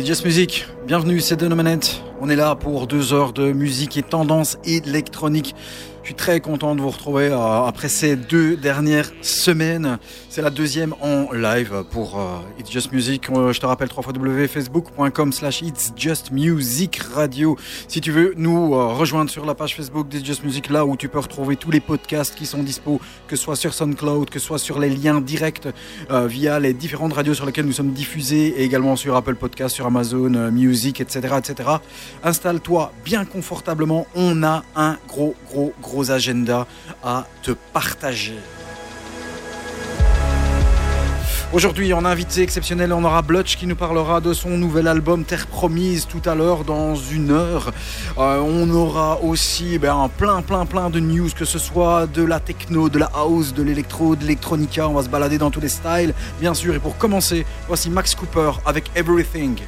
[0.00, 1.80] Music, bienvenue, c'est Denomanet.
[2.22, 5.54] On est là pour deux heures de musique et tendance électronique.
[6.02, 9.98] Je suis très content de vous retrouver euh, après ces deux dernières semaines.
[10.30, 13.28] C'est la deuxième en live pour euh, It's Just Music.
[13.28, 14.14] Euh, je te rappelle trois fois
[14.48, 17.56] facebook.com slash It's Just Music Radio.
[17.86, 21.08] Si tu veux nous rejoindre sur la page Facebook d'It's Just Music, là où tu
[21.08, 22.98] peux retrouver tous les podcasts qui sont dispo,
[23.28, 25.68] que ce soit sur SoundCloud, que ce soit sur les liens directs
[26.08, 29.86] via les différentes radios sur lesquelles nous sommes diffusés et également sur Apple Podcast, sur
[29.86, 31.68] Amazon Music, etc., etc.
[32.24, 34.06] Installe-toi bien confortablement.
[34.14, 36.66] On a un gros, gros, gros agenda
[37.02, 38.38] à te partager.
[41.52, 45.48] Aujourd'hui, en invité exceptionnel, on aura Blutch qui nous parlera de son nouvel album Terre
[45.48, 47.72] Promise tout à l'heure dans une heure.
[48.18, 52.38] Euh, on aura aussi ben, plein, plein, plein de news, que ce soit de la
[52.38, 54.88] techno, de la house, de l'électro, de l'électronica.
[54.88, 56.72] On va se balader dans tous les styles, bien sûr.
[56.76, 59.58] Et pour commencer, voici Max Cooper avec Everything.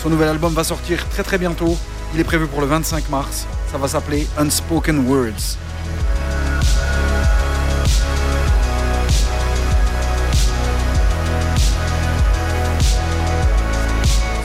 [0.00, 1.76] Son nouvel album va sortir très très bientôt.
[2.14, 3.46] Il est prévu pour le 25 mars.
[3.70, 5.56] Ça va s'appeler Unspoken Words.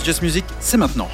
[0.05, 1.09] Just Music, c'est maintenant.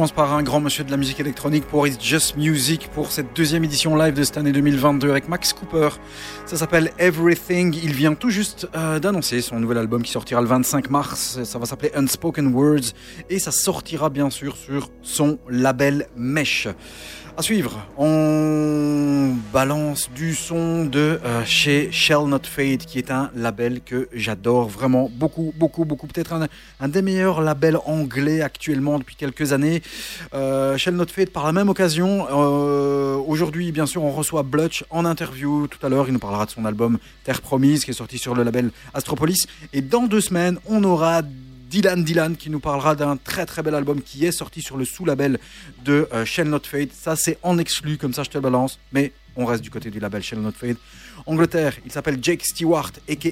[0.00, 3.36] Commence par un grand monsieur de la musique électronique pour It's Just Music pour cette
[3.36, 5.90] deuxième édition live de cette année 2022 avec Max Cooper.
[6.46, 7.78] Ça s'appelle Everything.
[7.82, 11.40] Il vient tout juste euh, d'annoncer son nouvel album qui sortira le 25 mars.
[11.44, 12.94] Ça va s'appeler Unspoken Words
[13.28, 16.66] et ça sortira bien sûr sur son label Mesh.
[17.40, 23.30] À suivre, on balance du son de euh, chez Shell Not Fade, qui est un
[23.34, 26.06] label que j'adore vraiment beaucoup, beaucoup, beaucoup.
[26.06, 26.34] Peut-être
[26.80, 29.82] un, des meilleurs labels anglais actuellement depuis quelques années.
[30.34, 34.84] Euh, Shell Not Fade, par la même occasion, euh, aujourd'hui, bien sûr, on reçoit Blutch
[34.90, 35.66] en interview.
[35.66, 38.34] Tout à l'heure, il nous parlera de son album Terre Promise, qui est sorti sur
[38.34, 39.46] le label Astropolis.
[39.72, 41.22] Et dans deux semaines, on aura
[41.70, 44.84] Dylan Dylan qui nous parlera d'un très très bel album qui est sorti sur le
[44.84, 45.38] sous-label
[45.84, 46.90] de euh, Shell Not Fade.
[46.92, 49.88] Ça c'est en exclu, comme ça je te le balance, mais on reste du côté
[49.88, 50.76] du label Shell Not Fade.
[51.26, 53.30] Angleterre, il s'appelle Jake Stewart, aka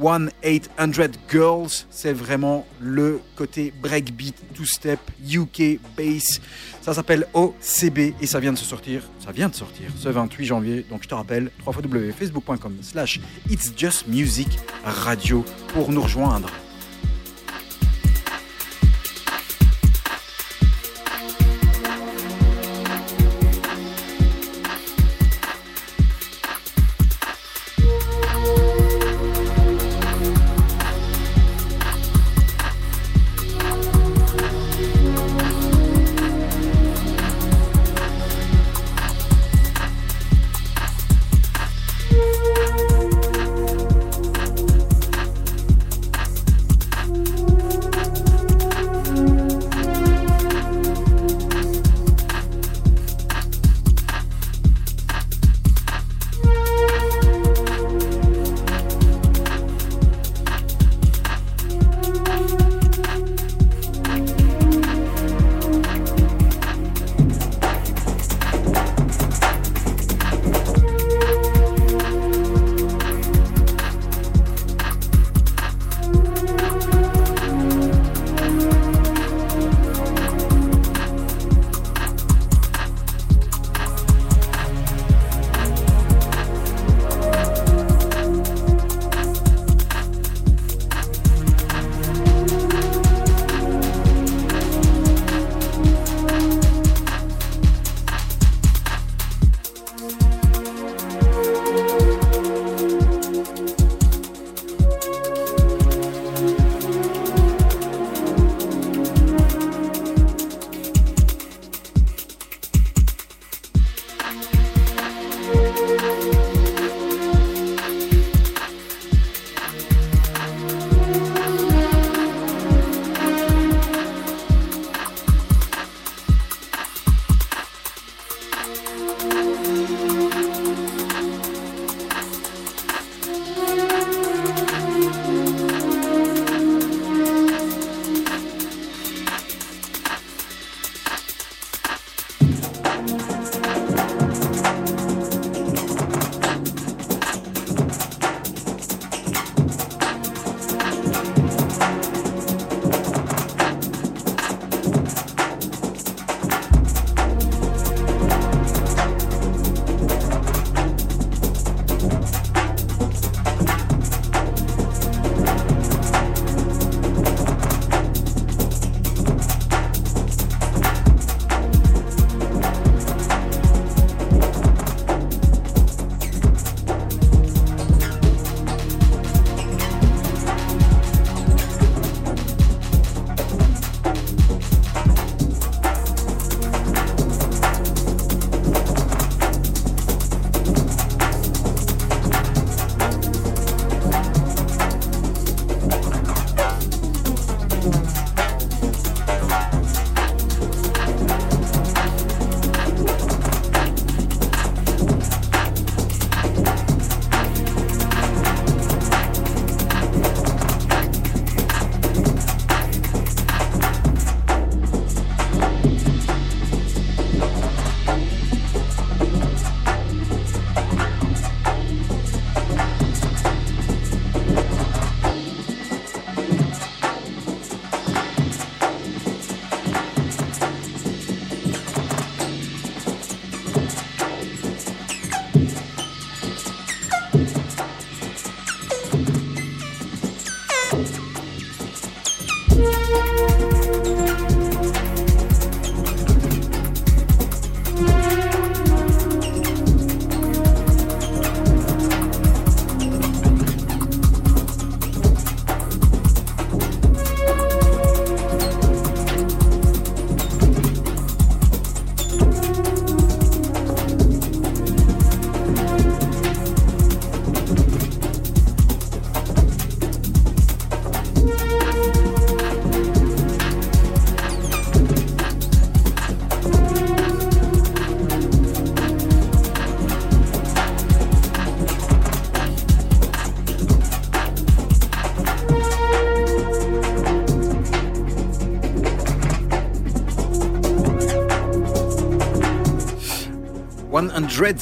[0.00, 1.70] 1-800 Girls.
[1.90, 6.40] C'est vraiment le côté breakbeat, two-step, UK bass.
[6.82, 10.44] Ça s'appelle OCB et ça vient de se sortir, ça vient de sortir ce 28
[10.44, 10.86] janvier.
[10.88, 13.18] Donc je te rappelle, www.facebook.com slash
[13.50, 14.48] It's Just Music
[14.84, 16.48] Radio pour nous rejoindre.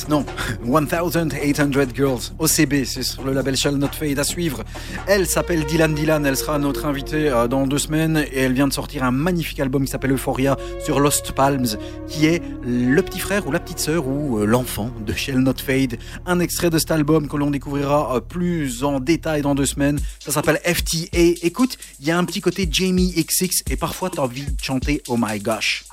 [0.09, 0.25] Non,
[0.64, 4.62] 1800 Girls, OCB, c'est sur le label Shall Not Fade à suivre.
[5.06, 8.68] Elle s'appelle Dylan Dylan, elle sera notre invitée euh, dans deux semaines et elle vient
[8.68, 11.78] de sortir un magnifique album qui s'appelle Euphoria sur Lost Palms,
[12.09, 15.54] qui est le petit frère ou la petite sœur ou euh, l'enfant de Shall Not
[15.64, 15.99] Fade.
[16.26, 19.99] Un extrait de cet album que l'on découvrira euh, plus en détail dans deux semaines.
[20.18, 20.99] Ça s'appelle FTA.
[21.42, 25.02] Écoute, il y a un petit côté Jamie XX et parfois t'as envie de chanter
[25.09, 25.85] Oh my gosh.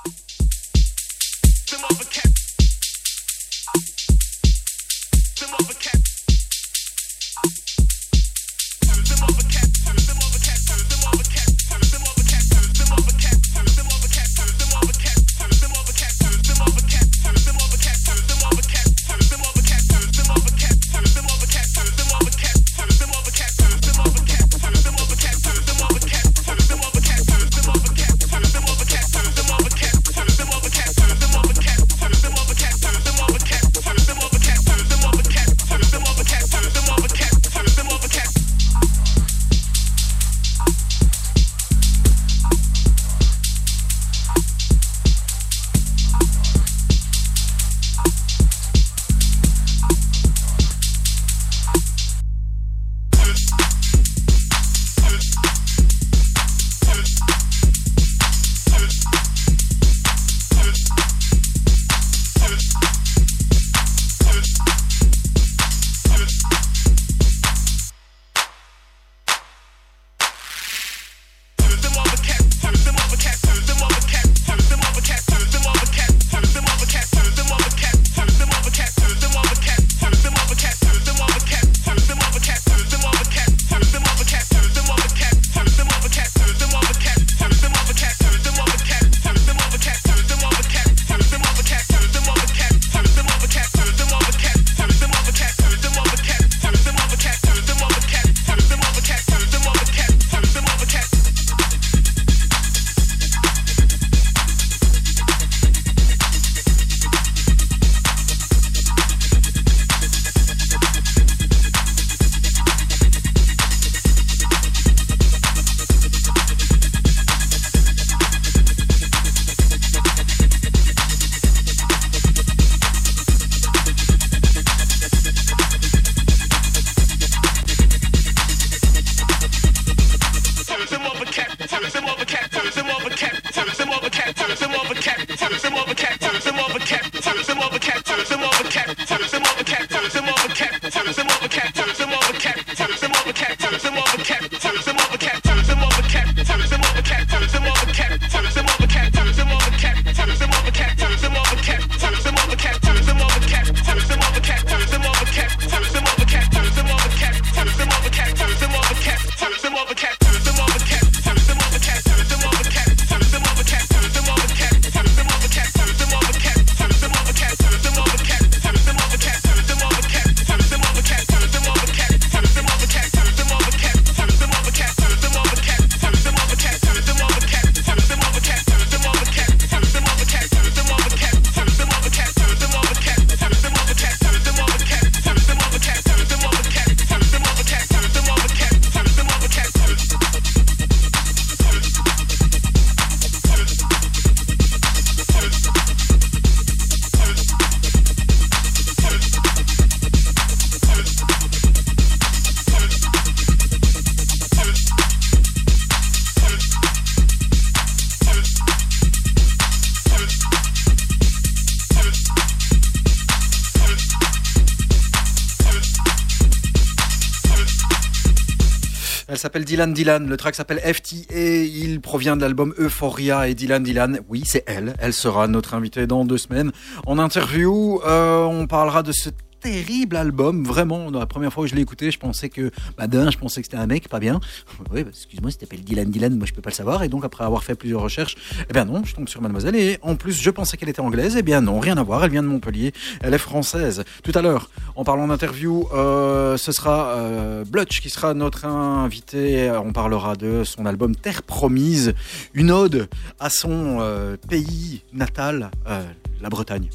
[219.42, 220.28] S'appelle Dylan Dylan.
[220.28, 221.34] Le track s'appelle FTA.
[221.34, 224.20] Il provient de l'album Euphoria et Dylan Dylan.
[224.28, 224.94] Oui, c'est elle.
[225.00, 226.72] Elle sera notre invitée dans deux semaines.
[227.06, 229.30] En interview, euh, on parlera de ce
[229.62, 231.10] terrible album, vraiment.
[231.10, 233.66] La première fois que je l'ai écouté, je pensais que, bah, d'un, je pensais que
[233.66, 234.40] c'était un mec, pas bien.
[234.92, 237.02] Oui, excuse-moi, il s'appelle Dylan Dylan, moi je peux pas le savoir.
[237.02, 238.36] Et donc, après avoir fait plusieurs recherches,
[238.68, 239.76] eh bien non, je tombe sur Mademoiselle.
[239.76, 241.36] Et en plus, je pensais qu'elle était anglaise.
[241.38, 242.24] Eh bien non, rien à voir.
[242.24, 242.92] Elle vient de Montpellier.
[243.20, 244.04] Elle est française.
[244.22, 249.70] Tout à l'heure, en parlant d'interview, euh, ce sera euh, Blutch qui sera notre invité.
[249.70, 252.14] On parlera de son album Terre Promise,
[252.54, 256.04] une ode à son euh, pays natal, euh,
[256.40, 256.88] la Bretagne.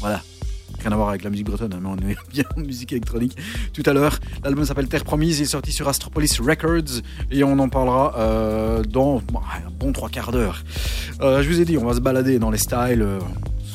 [0.00, 0.22] Voilà,
[0.80, 3.36] rien à voir avec la musique bretonne, hein, mais on est bien en musique électronique.
[3.72, 7.58] Tout à l'heure, l'album s'appelle Terre Promise, il est sorti sur Astropolis Records et on
[7.58, 10.62] en parlera euh, dans bon, un bon trois quarts d'heure.
[11.20, 13.06] Euh, je vous ai dit, on va se balader dans les styles.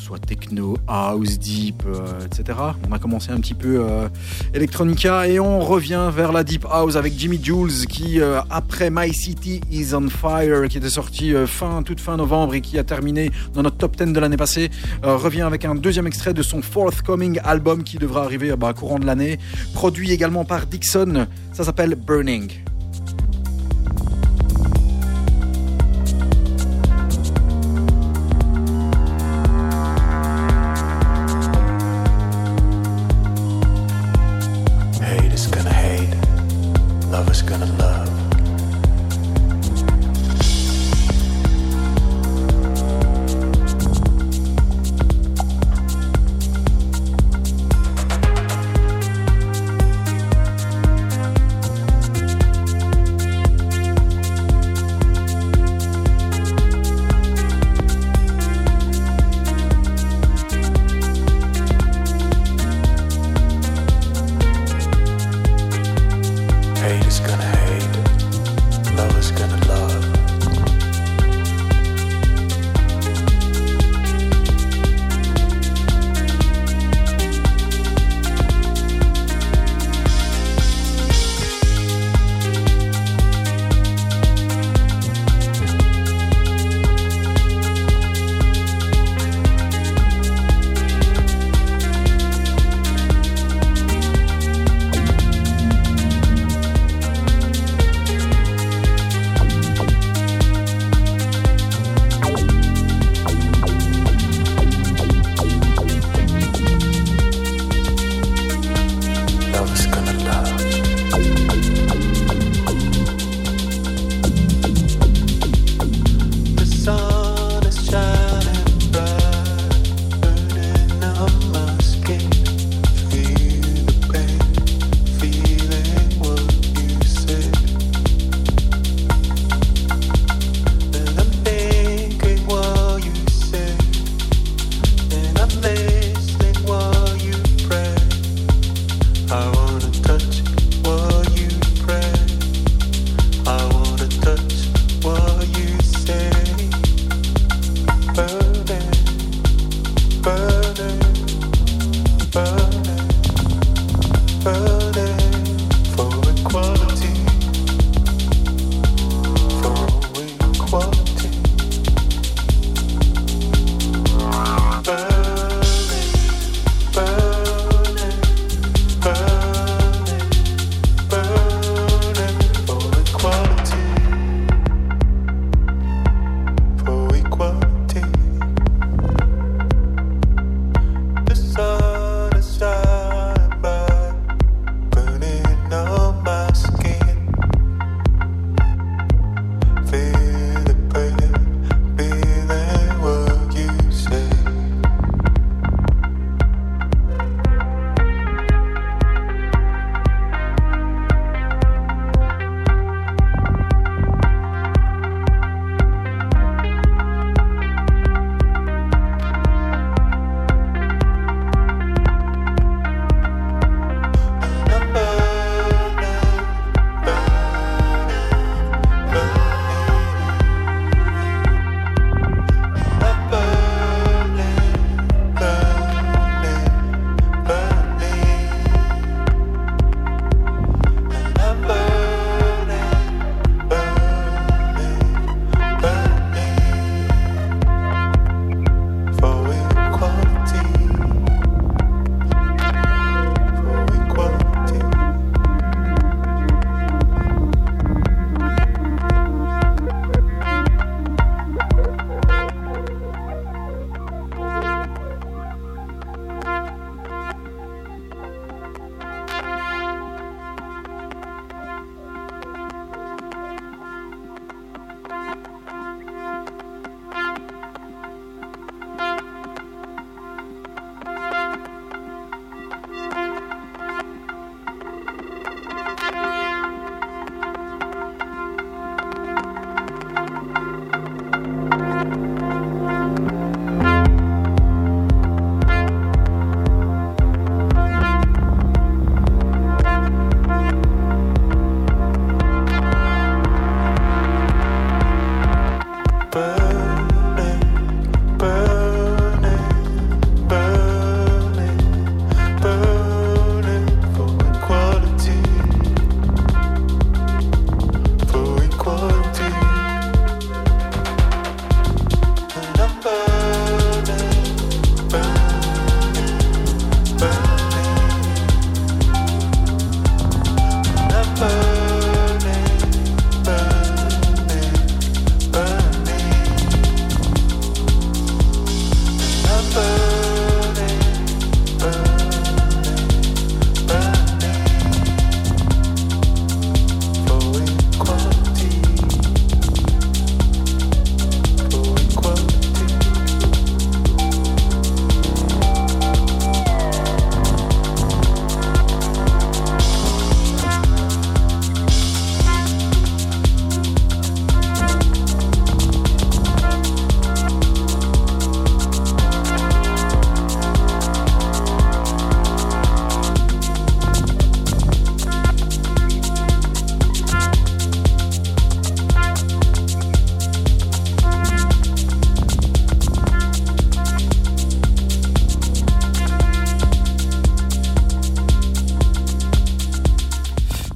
[0.05, 2.57] Euh, soit techno, house, deep, euh, etc.
[2.87, 4.07] On a commencé un petit peu euh,
[4.53, 9.13] electronica et on revient vers la deep house avec Jimmy Jules qui, euh, après My
[9.13, 13.31] City is on Fire, qui était sorti fin, toute fin novembre et qui a terminé
[13.53, 14.69] dans notre top 10 de l'année passée,
[15.03, 19.05] revient avec un deuxième extrait de son forthcoming album qui devra arriver bah, courant de
[19.05, 19.39] l'année,
[19.73, 21.27] produit également par Dixon.
[21.53, 22.74] Ça s'appelle Burning.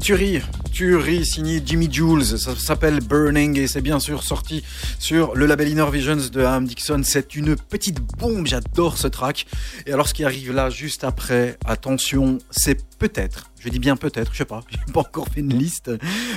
[0.09, 0.41] Tuerie,
[0.71, 2.25] tuerie signée Jimmy Jules.
[2.25, 4.63] Ça s'appelle Burning et c'est bien sûr sorti
[4.97, 7.01] sur le label Inner Visions de Ham Dixon.
[7.03, 9.45] C'est une petite bombe, j'adore ce track.
[9.85, 14.33] Et alors ce qui arrive là juste après, attention, c'est peut-être, je dis bien peut-être,
[14.33, 15.91] je sais pas, j'ai pas encore fait une liste,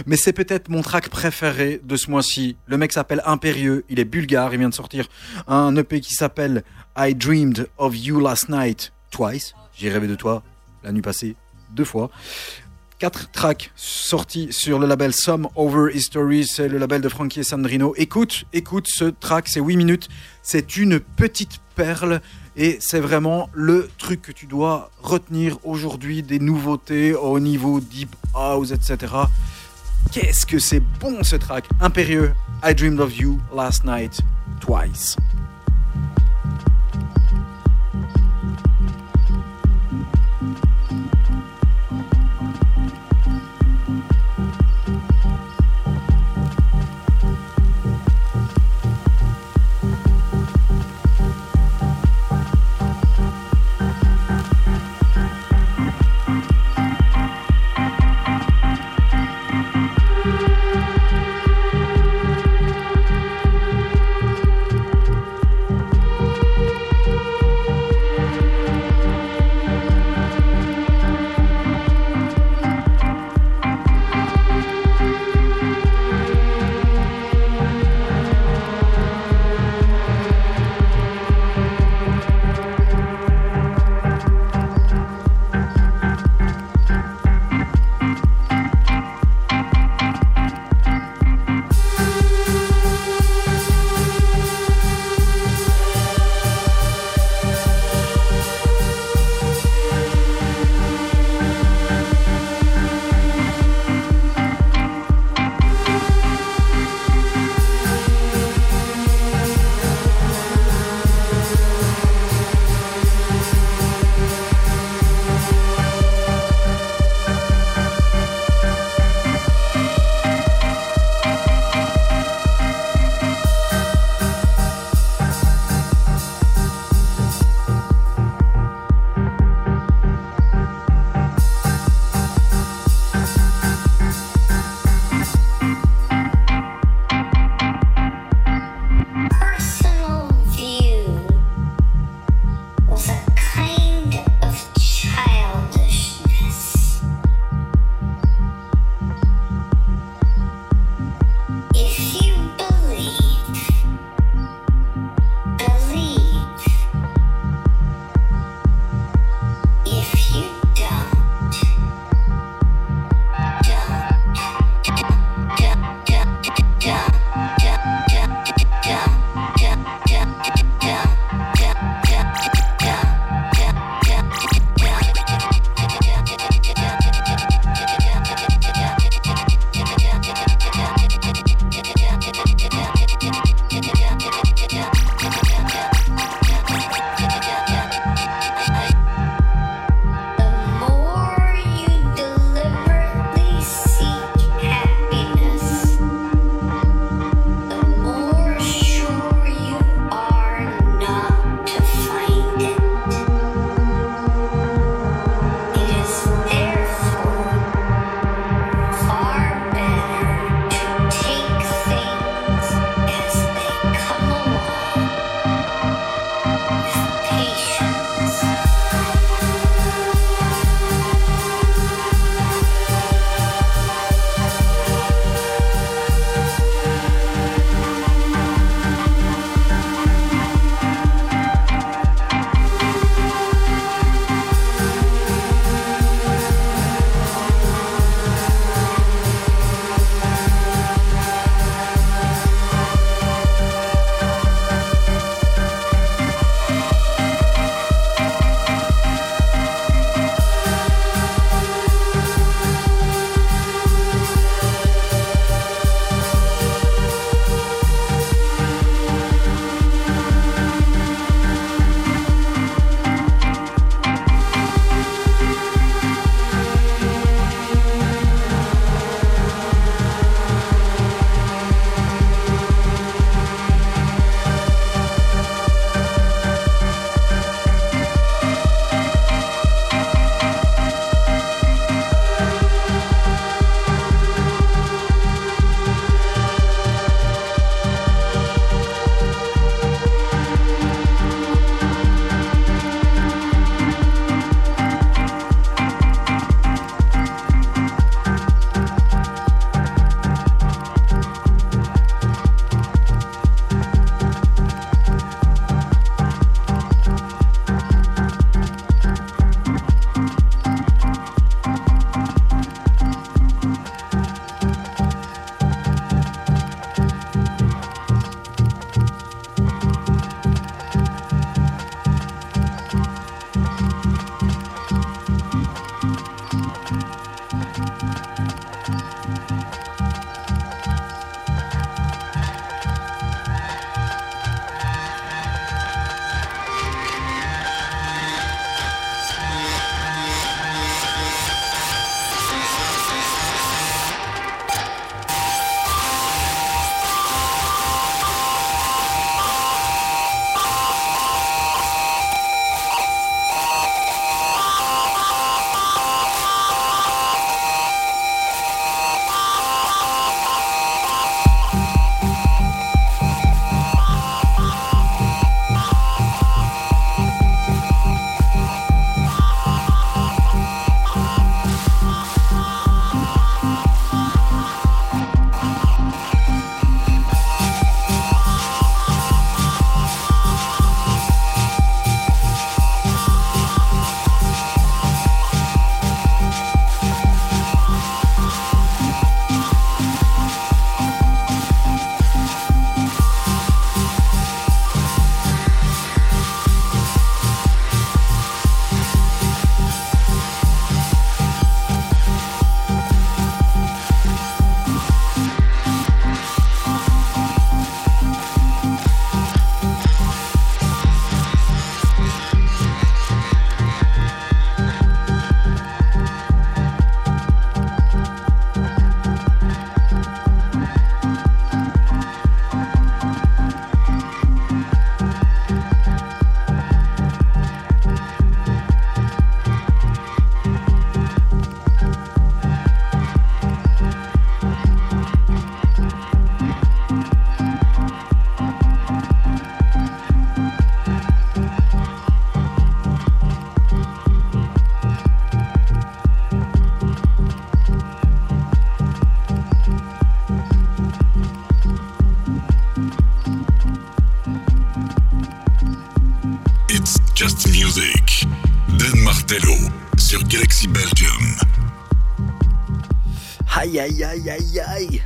[0.04, 2.56] mais c'est peut-être mon track préféré de ce mois-ci.
[2.66, 5.08] Le mec s'appelle Impérieux, il est bulgare, il vient de sortir
[5.48, 6.62] un EP qui s'appelle
[6.94, 9.54] I Dreamed of You Last Night Twice.
[9.74, 10.42] J'ai rêvé de toi
[10.84, 11.36] la nuit passée
[11.74, 12.10] deux fois.
[13.02, 17.94] Quatre tracks sortis sur le label Some Over History, c'est le label de Frankie Sandrino.
[17.96, 20.08] Écoute, écoute ce track, c'est 8 minutes,
[20.40, 22.20] c'est une petite perle
[22.56, 28.14] et c'est vraiment le truc que tu dois retenir aujourd'hui des nouveautés au niveau deep
[28.36, 29.12] house, etc.
[30.12, 32.30] Qu'est-ce que c'est bon ce track Impérieux,
[32.62, 34.20] I dreamed of you last night
[34.60, 35.16] twice.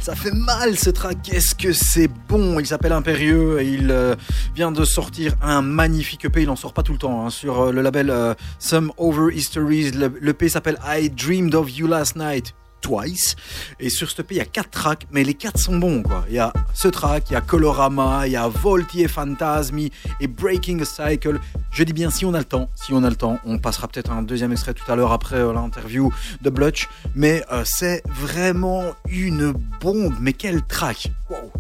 [0.07, 2.61] Ça fait mal ce track, qu'est-ce que c'est bon.
[2.61, 4.15] Il s'appelle Impérieux et il euh,
[4.55, 7.61] vient de sortir un magnifique EP, il en sort pas tout le temps, hein, sur
[7.61, 12.15] euh, le label euh, Some Over Histories, le, l'EP s'appelle I Dreamed of You Last
[12.15, 12.55] Night.
[12.81, 13.37] Twice.
[13.81, 16.25] Et sur ce EP, il y a quatre tracks, mais les quatre sont bons, quoi.
[16.29, 19.91] Il y a ce track, il y a Colorama, il y a Volti et Phantasmi
[20.21, 21.41] et Breaking a Cycle.
[21.71, 23.89] Je dis bien si on a le temps, si on a le temps, on passera
[23.89, 26.13] peut-être un deuxième extrait tout à l'heure après euh, l'interview
[26.43, 26.89] de Blutch.
[27.15, 30.15] Mais euh, c'est vraiment une bombe.
[30.21, 31.53] Mais quel track Wow.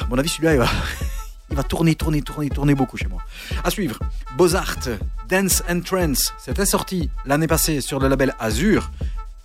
[0.00, 0.68] À mon avis, celui-là, il va,
[1.50, 3.20] il va tourner, tourner, tourner, tourner beaucoup chez moi.
[3.62, 3.98] À suivre,
[4.36, 4.88] Beaux-Arts,
[5.28, 6.32] Dance and Trance.
[6.38, 8.90] C'était sorti l'année passée sur le label Azure.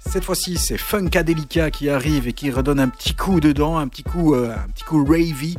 [0.09, 4.03] Cette fois-ci, c'est Funkadelica qui arrive et qui redonne un petit coup dedans, un petit
[4.03, 5.53] coup, euh, un petit ravey.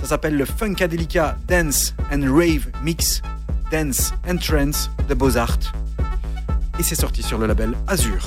[0.00, 3.20] Ça s'appelle le Funkadelica Dance and Rave Mix,
[3.70, 5.72] Dance and Trance de Beaux-Arts.
[6.78, 8.26] Et c'est sorti sur le label Azure.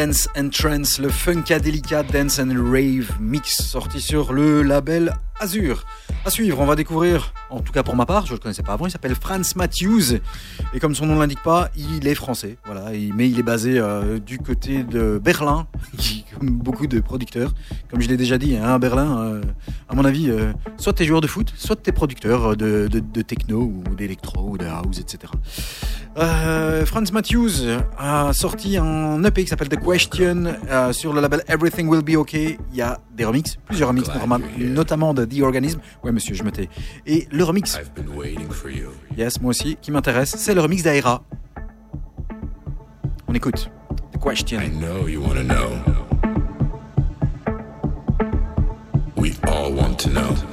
[0.00, 5.84] Dance and Trance, le Funkadelica Dance and Rave Mix, sorti sur le label Azur.
[6.24, 8.62] À suivre, on va découvrir, en tout cas pour ma part, je ne le connaissais
[8.62, 10.20] pas avant, il s'appelle Franz Matthews.
[10.72, 12.56] Et comme son nom l'indique pas, il est français.
[12.64, 15.66] Voilà, mais il est basé euh, du côté de Berlin,
[16.38, 17.52] comme beaucoup de producteurs.
[17.90, 19.42] Comme je l'ai déjà dit, hein, à Berlin, euh,
[19.90, 22.88] à mon avis, euh, soit tu es joueur de foot, soit tu es producteur de,
[22.88, 25.30] de techno ou d'électro ou de house, etc.
[26.84, 27.66] Franz Matthews
[27.96, 30.54] a sorti un EP qui s'appelle The Question
[30.92, 32.34] sur le label Everything Will Be OK.
[32.34, 34.10] Il y a des remixes, plusieurs remixes,
[34.58, 35.80] notamment de The Organism.
[36.02, 36.68] Ouais, monsieur, je me tais.
[37.06, 37.78] Et le remix.
[39.16, 41.24] Yes, moi aussi, qui m'intéresse, c'est le remix d'Aira.
[43.26, 43.70] On écoute.
[44.12, 44.60] The question.
[44.60, 45.78] I know you want to know.
[49.16, 50.49] We all want to know.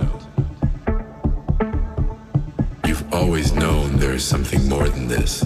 [4.17, 5.45] Is something more than this.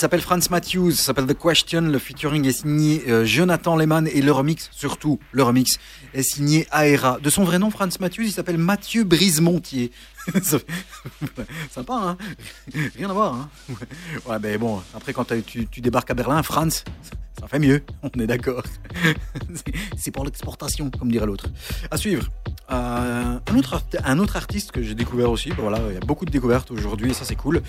[0.00, 4.22] S'appelle Franz Matthews, ça s'appelle The Question, le featuring est signé euh, Jonathan Lehman et
[4.22, 5.78] le remix, surtout le remix,
[6.14, 7.18] est signé Aera.
[7.20, 9.92] De son vrai nom, Franz Matthews, il s'appelle Mathieu Brisemontier.
[11.70, 12.16] Sympa, hein?
[12.96, 13.50] Rien à voir, hein?
[14.26, 16.82] Ouais, ben bon, après quand tu, débarques à Berlin, Franz,
[17.38, 18.62] ça fait mieux, on est d'accord.
[19.96, 21.46] C'est- pour l'exportation, comme dirait l'autre.
[21.90, 22.30] À suivre.
[22.72, 23.38] Euh,
[24.04, 27.10] un, autre, artiste que j'ai découvert aussi, voilà, il y a beaucoup de découvertes aujourd'hui
[27.10, 27.62] et ça c'est cool.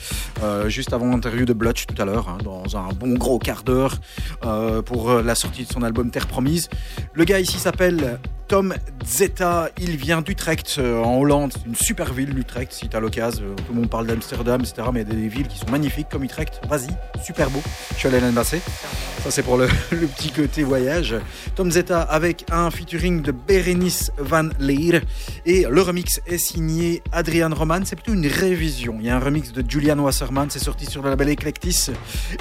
[0.44, 3.64] Euh, juste avant l'interview de Blutch tout à l'heure, hein, dans un bon gros quart
[3.64, 3.96] d'heure
[4.44, 6.70] euh, pour euh, la sortie de son album Terre Promise.
[7.14, 8.74] Le gars ici s'appelle Tom
[9.12, 13.44] Zeta, il vient d'Utrecht euh, en Hollande, C'est une super ville l'Utrecht si t'as l'occasion.
[13.44, 14.88] Euh, Tout le monde parle d'Amsterdam, etc.
[14.94, 16.62] Mais il y a des villes qui sont magnifiques comme Utrecht.
[16.70, 16.88] Vas-y,
[17.22, 17.62] super beau.
[17.92, 18.22] Je suis allé.
[18.32, 21.16] Ça c'est pour le, petit côté voyage.
[21.56, 25.02] Tom Zeta avec un featuring de Berenice Van Leer
[25.46, 27.82] et le remix est signé Adrian Roman.
[27.84, 28.96] C'est plutôt une révision.
[29.02, 31.88] Il y a un remix de Julian Wasserman, c'est sorti sur le label Eclectis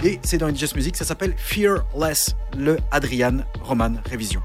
[0.05, 0.97] et c'est dans Just Music.
[0.97, 4.41] Ça s'appelle Fearless, le Adrian Roman révision.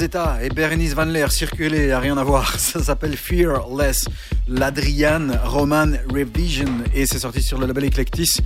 [0.00, 2.54] Et Berenice Van Leer circuler, à rien à voir.
[2.58, 4.04] Ça s'appelle Fearless,
[4.46, 8.40] l'Adrian Roman Revision et c'est sorti sur le label Eclectis.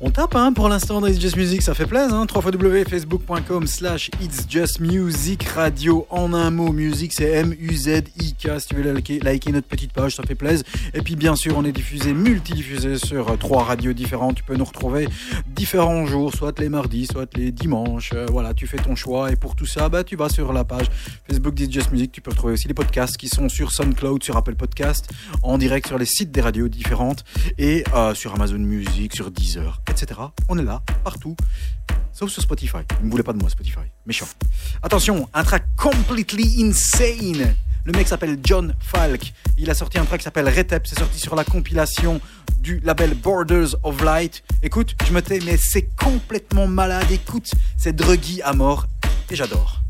[0.00, 2.14] On tape hein, pour l'instant dans It's Just Music, ça fait plaisir.
[2.14, 6.06] Hein, www.facebook.com slash It's Just Music Radio.
[6.10, 8.60] En un mot, musique c'est M-U-Z-I-K.
[8.60, 10.66] Si tu veux liker, liker notre petite page, ça fait plaisir.
[10.92, 14.36] Et puis bien sûr, on est diffusé, multidiffusé sur trois radios différentes.
[14.36, 15.08] Tu peux nous retrouver
[15.54, 18.10] différents jours, soit les mardis, soit les dimanches.
[18.12, 19.32] Euh, voilà, tu fais ton choix.
[19.32, 20.86] Et pour tout ça, bah, tu vas sur la page
[21.26, 22.12] Facebook d'It's Just Music.
[22.12, 25.10] Tu peux retrouver aussi les podcasts qui sont sur SoundCloud, sur Apple Podcast,
[25.42, 27.24] en direct sur les sites des radios différentes
[27.56, 30.20] et euh, sur Amazon Music, sur Deezer, etc.
[30.48, 31.36] On est là, partout,
[32.12, 32.78] sauf sur Spotify.
[33.00, 33.86] Ne me voulez pas de moi, Spotify.
[34.06, 34.26] Méchant.
[34.82, 37.54] Attention, un track completely insane.
[37.84, 39.32] Le mec s'appelle John Falk.
[39.58, 40.86] Il a sorti un track qui s'appelle Retep.
[40.86, 42.20] C'est sorti sur la compilation
[42.58, 44.42] du label Borders of Light.
[44.62, 47.10] Écoute, je me tais, mais c'est complètement malade.
[47.10, 48.86] Écoute, c'est druggy à mort.
[49.30, 49.83] Et j'adore.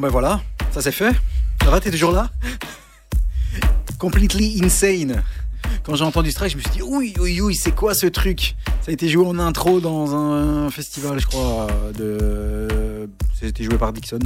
[0.00, 0.40] Ben voilà,
[0.70, 1.14] ça c'est fait.
[1.62, 2.30] Ça va, t'es toujours là?
[3.98, 5.22] Completely insane.
[5.82, 8.06] Quand j'ai entendu ce track, je me suis dit, oui, oui, oui, c'est quoi ce
[8.06, 8.56] truc?
[8.80, 11.66] Ça a été joué en intro dans un festival, je crois,
[11.98, 12.66] de...
[13.40, 14.18] C'était joué par Dixon.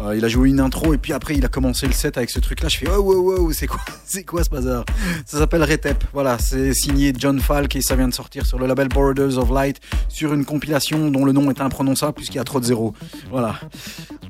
[0.00, 2.28] Euh, il a joué une intro et puis après il a commencé le set avec
[2.28, 2.68] ce truc-là.
[2.68, 4.84] Je fais, oh, wow, wow, c'est quoi, c'est quoi ce bazar?
[5.24, 6.04] Ça s'appelle Retep.
[6.12, 9.50] Voilà, c'est signé John Falk et ça vient de sortir sur le label Borders of
[9.50, 12.92] Light sur une compilation dont le nom est imprononçable puisqu'il y a trop de zéros.
[13.30, 13.58] Voilà.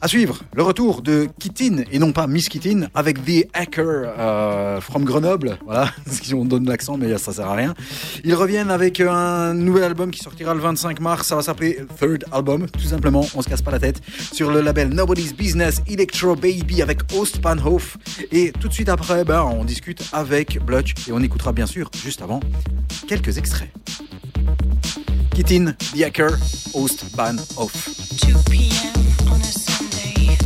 [0.00, 4.80] À suivre, le retour de Kittin et non pas Miss Kittin avec The Hacker euh,
[4.80, 5.58] from Grenoble.
[5.64, 7.74] Voilà, si on donne l'accent, mais ça sert à rien.
[8.22, 11.26] Ils reviennent avec un nouvel album qui sortira le 25 mars.
[11.26, 13.26] Ça va s'appeler Third Album, tout simplement.
[13.34, 14.00] On se casse pas la tête.
[14.32, 17.98] Sur le label Nobody's Business Electro Baby avec Ostbahnhof.
[18.30, 21.90] Et tout de suite après, ben, on discute avec Blutch et on écoutera bien sûr,
[22.02, 22.40] juste avant,
[23.06, 23.70] quelques extraits.
[25.34, 26.30] Kittin, The Hacker,
[26.74, 27.88] Ostbahnhof.
[28.26, 28.92] 2 p.m.
[29.30, 30.38] on a Sunday.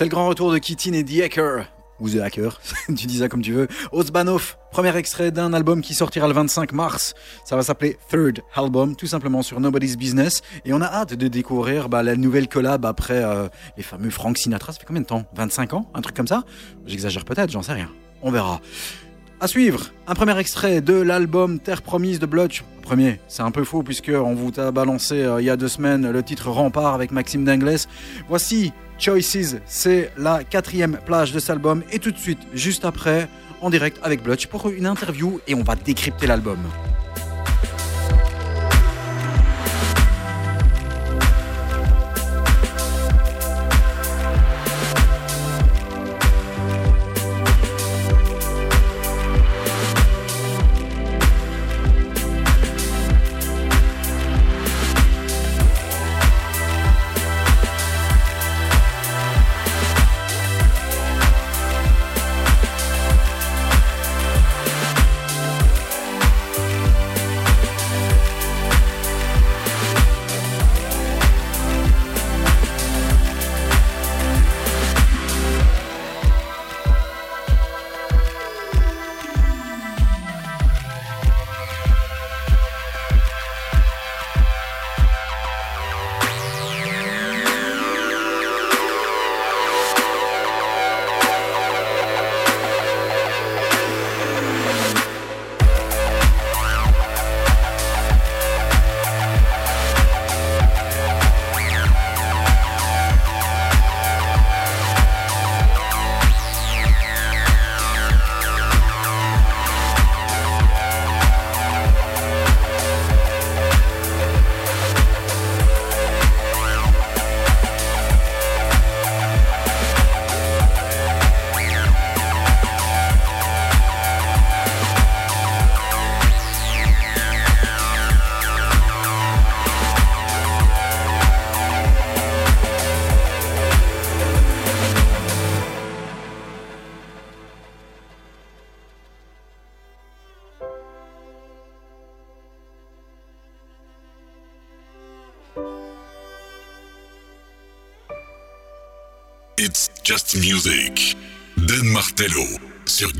[0.00, 1.66] C'est le grand retour de Kitin et The Hacker.
[2.00, 3.68] Ou The Hacker, tu dis ça comme tu veux.
[3.92, 7.12] Osbanov, premier extrait d'un album qui sortira le 25 mars.
[7.44, 10.40] Ça va s'appeler Third Album, tout simplement sur Nobody's Business.
[10.64, 14.38] Et on a hâte de découvrir bah, la nouvelle collab après euh, les fameux Frank
[14.38, 14.72] Sinatra.
[14.72, 15.26] Ça fait combien de temps?
[15.34, 15.90] 25 ans?
[15.92, 16.44] Un truc comme ça?
[16.86, 17.90] J'exagère peut-être, j'en sais rien.
[18.22, 18.62] On verra.
[19.42, 22.62] À suivre, un premier extrait de l'album Terre Promise de Blotch.
[22.82, 25.68] Premier, c'est un peu faux puisque on vous a balancé euh, il y a deux
[25.68, 27.86] semaines le titre Rempart avec Maxime Dingles.
[28.28, 33.28] Voici Choices, c'est la quatrième plage de cet album et tout de suite, juste après,
[33.62, 36.58] en direct avec Blotch pour une interview et on va décrypter l'album.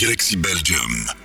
[0.01, 1.20] Galaxy Belgium.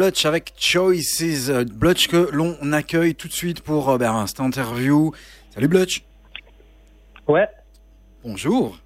[0.00, 1.50] Blutch avec Choices.
[1.50, 5.12] Euh, Blutch que l'on accueille tout de suite pour euh, ben, cette interview.
[5.50, 6.02] Salut Blutch.
[7.28, 7.46] Ouais,
[8.24, 8.78] Bonjour.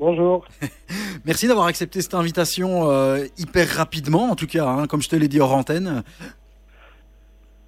[0.00, 0.44] bonjour.
[1.24, 5.14] Merci d'avoir accepté cette invitation euh, hyper rapidement, en tout cas, hein, comme je te
[5.14, 6.02] l'ai dit hors antenne.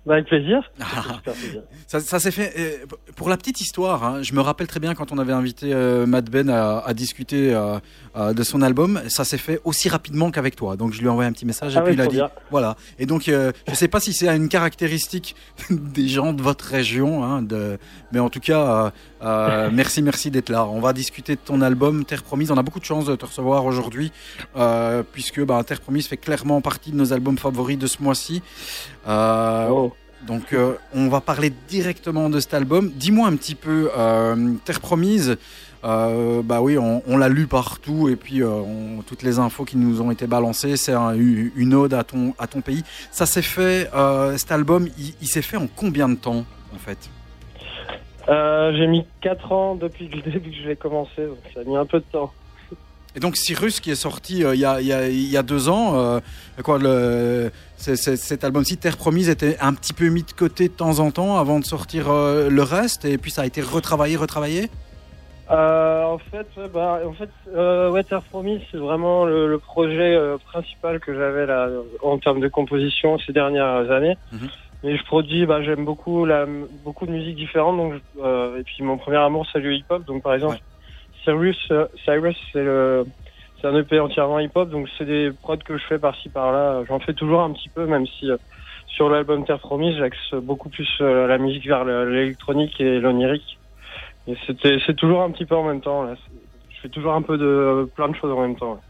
[0.05, 0.69] Bah, avec plaisir.
[0.81, 1.21] Ah.
[1.23, 1.63] Plaisir.
[1.87, 2.53] Ça, ça s'est fait.
[2.59, 5.73] euh, pour la petite histoire, hein, je me rappelle très bien quand on avait invité
[5.73, 7.79] euh, Matt Ben à, à discuter euh,
[8.17, 10.77] euh, de son album, ça s'est fait aussi rapidement qu'avec toi.
[10.77, 12.31] Donc je lui ai envoyé un petit message et Ah puis il a dit bien.
[12.51, 12.77] voilà.
[12.99, 15.35] Et donc euh, je sais pas si c'est une caractéristique
[15.71, 17.79] des gens de votre région, hein, de...
[18.13, 18.93] mais en tout cas
[19.23, 20.67] euh, merci merci d'être là.
[20.67, 22.51] On va discuter de ton album Terre Promise.
[22.51, 24.13] On a beaucoup de chance de te recevoir aujourd'hui
[25.13, 28.43] puisque bah, Terre Promise fait clairement partie de nos albums favoris de ce mois-ci.
[29.07, 29.93] Oh.
[30.27, 32.91] donc euh, on va parler directement de cet album.
[32.95, 35.37] Dis-moi un petit peu, euh, Terre Promise,
[35.85, 39.65] Euh, bah oui, on, on l'a lu partout et puis euh, on- toutes les infos
[39.67, 42.83] qui nous ont été balancées, c'est un- une ode à ton, à ton pays.
[43.11, 46.79] Ça s'est fait, euh, cet album, il, il s'est fait en combien de temps en
[46.79, 47.11] fait?
[48.31, 51.65] Euh, j'ai mis 4 ans depuis le début que je l'ai commencé, donc ça a
[51.65, 52.33] mis un peu de temps.
[53.17, 55.43] Et donc Cyrus qui est sorti il y, a, il y, a, il y a
[55.43, 56.19] deux ans,
[56.65, 60.99] quoi, le, cet album-ci, Terre Promise, était un petit peu mis de côté de temps
[60.99, 64.69] en temps avant de sortir le reste et puis ça a été retravaillé, retravaillé?
[65.51, 70.15] Euh, en fait, ouais, bah, en fait, euh, Terre Promise, c'est vraiment le, le projet
[70.15, 71.69] euh, principal que j'avais là
[72.03, 74.17] en termes de composition ces dernières années.
[74.33, 74.49] Mhm.
[74.83, 78.83] Mais je produis, bah, j'aime beaucoup la, beaucoup de musiques différentes, donc euh, et puis
[78.83, 80.59] mon premier amour c'est le hip-hop, donc par exemple,
[81.25, 83.07] Cyrus, euh, Cyrus, c'est le,
[83.61, 86.85] c'est un EP entièrement hip-hop, donc c'est des prods que je fais par-ci par-là.
[86.89, 88.37] J'en fais toujours un petit peu, même si euh,
[88.87, 93.59] sur l'album Terre Promise, j'axe beaucoup plus euh, la musique vers le- l'électronique et l'onirique.
[94.27, 96.03] C'est toujours un petit peu en même temps.
[96.05, 96.15] Là.
[96.71, 98.81] Je fais toujours un peu de plein de choses en même temps.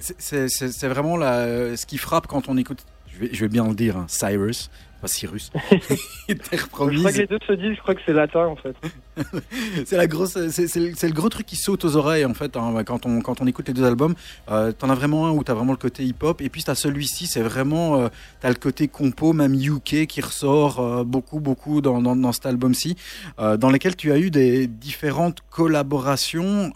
[0.00, 3.74] C'est- vraiment la, ce qui frappe quand on écoute, je vais, je vais bien le
[3.74, 4.70] dire, hein, Cyrus,
[5.06, 5.50] Cyrus,
[6.26, 6.98] Terre Je Promise.
[6.98, 8.74] crois que les deux se disent, je crois que c'est latin en fait.
[9.86, 12.34] C'est la grosse, c'est c'est le, c'est le gros truc qui saute aux oreilles en
[12.34, 14.14] fait hein, quand on quand on écoute les deux albums.
[14.50, 17.26] Euh, t'en as vraiment un où t'as vraiment le côté hip-hop et puis t'as celui-ci,
[17.26, 18.08] c'est vraiment euh,
[18.40, 22.46] t'as le côté compo, même UK qui ressort euh, beaucoup beaucoup dans, dans, dans cet
[22.46, 22.96] album-ci,
[23.40, 26.72] euh, dans lesquels tu as eu des différentes collaborations.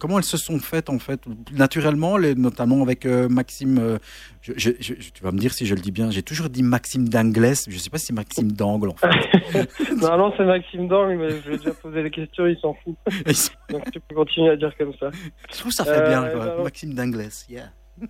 [0.00, 1.20] Comment elles se sont faites en fait?
[1.52, 3.98] Naturellement, les, notamment avec Maxime.
[4.42, 6.10] je, je- je- tu vas me dire si je le dis bien.
[6.10, 7.66] J'ai toujours dit Maxime d'Anglès.
[7.68, 9.08] Je sais pas si c'est Maxime d'Angle en fait.
[10.00, 12.74] non, non, c'est Maxime Dang, mais je lui ai déjà posé les questions, il s'en
[12.74, 12.94] fout.
[13.70, 15.10] Donc tu peux continuer à dire comme ça.
[15.52, 16.46] Je trouve ça fait Euh, bien, quoi.
[16.46, 16.62] bah.
[16.62, 17.70] Maxime d'Anglès, yeah.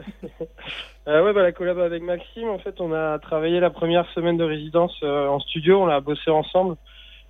[1.07, 4.39] Euh, ouais, bah, la collab avec Maxime, en fait, on a travaillé la première semaine
[4.39, 6.77] de résidence euh, en studio, on a bossé ensemble.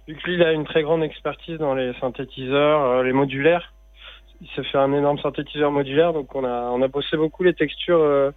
[0.07, 3.73] Vu que lui, il a une très grande expertise dans les synthétiseurs, euh, les modulaires.
[4.41, 7.55] Il s'est fait un énorme synthétiseur modulaire, donc on a, on a bossé beaucoup les
[7.55, 8.31] textures euh,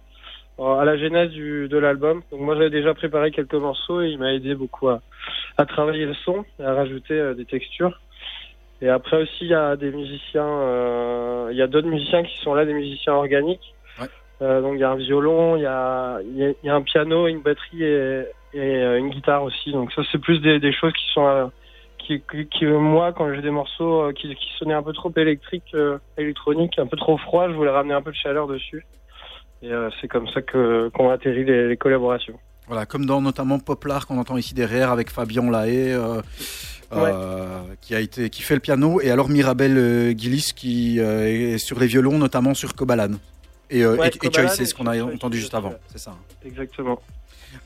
[0.58, 2.22] à la genèse du, de l'album.
[2.30, 5.00] Donc moi, j'avais déjà préparé quelques morceaux et il m'a aidé beaucoup à,
[5.56, 8.00] à travailler le son et à rajouter euh, des textures.
[8.80, 12.38] Et après aussi, il y a des musiciens, euh, il y a d'autres musiciens qui
[12.38, 13.74] sont là, des musiciens organiques.
[14.40, 16.68] Euh, donc il y a un violon, il y a, il y a- il y
[16.68, 18.22] a un piano, une batterie et,
[18.54, 19.72] et euh, une guitare aussi.
[19.72, 21.46] Donc ça c'est plus des, des choses qui sont euh,
[21.98, 25.74] qui, qui, qui, moi quand j'ai des morceaux qui, qui sonnaient un peu trop électriques,
[25.74, 28.86] euh, électroniques, un peu trop froid, je voulais ramener un peu de chaleur dessus.
[29.62, 32.38] Et euh, c'est comme ça que qu'on atterrit les, les collaborations.
[32.68, 36.20] Voilà, comme dans notamment Poplar qu'on entend ici derrière avec Fabien Lahaye, euh,
[36.92, 41.54] euh, qui a été, qui fait le piano, et alors Mirabel euh, Guilis qui euh,
[41.54, 43.12] est sur les violons, notamment sur Kobalan.
[43.70, 46.14] Et, euh, Ouais, et, Kobalan et ce qu'on a entendu juste avant, c'est ça.
[46.44, 47.00] Exactement.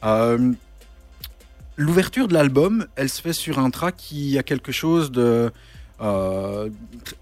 [0.05, 0.53] Euh,
[1.77, 5.51] L'ouverture de l'album, elle se fait sur un track qui a quelque chose de,
[6.03, 6.69] euh,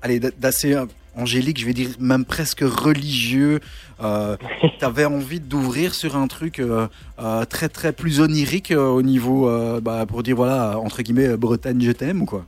[0.02, 0.76] allez, d'assez
[1.16, 3.60] angélique, je vais dire même presque religieux.
[4.02, 4.36] Euh,
[4.78, 6.86] T'avais envie d'ouvrir sur un truc euh,
[7.20, 9.50] euh, très très plus onirique euh, au niveau,
[9.80, 12.44] bah, pour dire voilà entre guillemets Bretagne je t'aime ou quoi?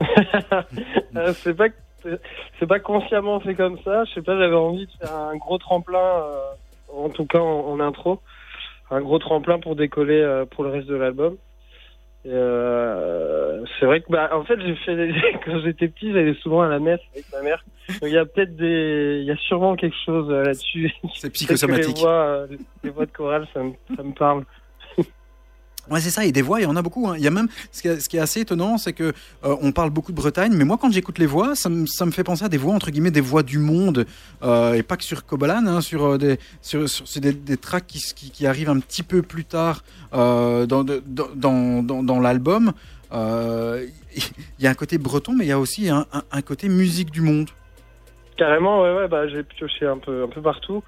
[1.42, 1.66] C'est pas
[2.68, 4.04] pas consciemment fait comme ça.
[4.04, 6.22] Je sais pas, j'avais envie de faire un gros tremplin,
[6.94, 8.20] en tout cas en, en intro,
[8.90, 11.36] un gros tremplin pour décoller pour le reste de l'album.
[12.26, 15.12] Euh, c'est vrai que bah en fait j'ai fait
[15.44, 17.64] quand j'étais petit j'allais souvent à la messe avec ma mère.
[17.88, 20.92] Donc il y a peut-être des il y a sûrement quelque chose euh, là-dessus.
[21.14, 21.96] C'est psychosomatique.
[21.96, 22.46] Les voix, euh,
[22.82, 24.44] les voix de chorale ça me, ça me parle.
[25.90, 26.24] Ouais, c'est ça.
[26.24, 27.08] Et des voix, il y en a beaucoup.
[27.08, 27.14] hein.
[27.16, 29.12] Il y a même ce qui est, assez étonnant, c'est que
[29.44, 32.24] euh, on parle beaucoup de Bretagne, mais moi, quand j'écoute les voix, ça me, fait
[32.24, 34.06] penser à des voix entre guillemets des voix du monde,
[34.42, 38.46] euh, et pas que sur Kobalan, hein, sur euh, des sur, sur- des, tracks qui,
[38.46, 39.82] arrivent un petit peu plus tard
[40.12, 40.84] dans, dans
[41.34, 42.72] dans dans, l'album.
[43.12, 46.68] Il y a un côté breton, mais il y a aussi un, un, un côté
[46.68, 47.50] musique du monde.
[48.38, 50.82] Carrément, ouais, ouais, bah, j'ai pioché un peu, un peu partout.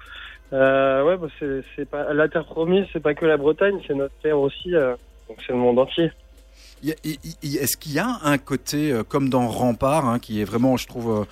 [0.53, 1.27] Euh, ouais, bah,
[1.75, 4.95] c'est, pas, la terre promise, c'est pas que la Bretagne, c'est notre terre aussi, euh,
[5.27, 6.11] donc c'est le monde entier.
[6.83, 10.87] Est-ce qu'il y a un côté euh, comme dans Rempart, hein, qui est vraiment, je
[10.87, 11.25] trouve,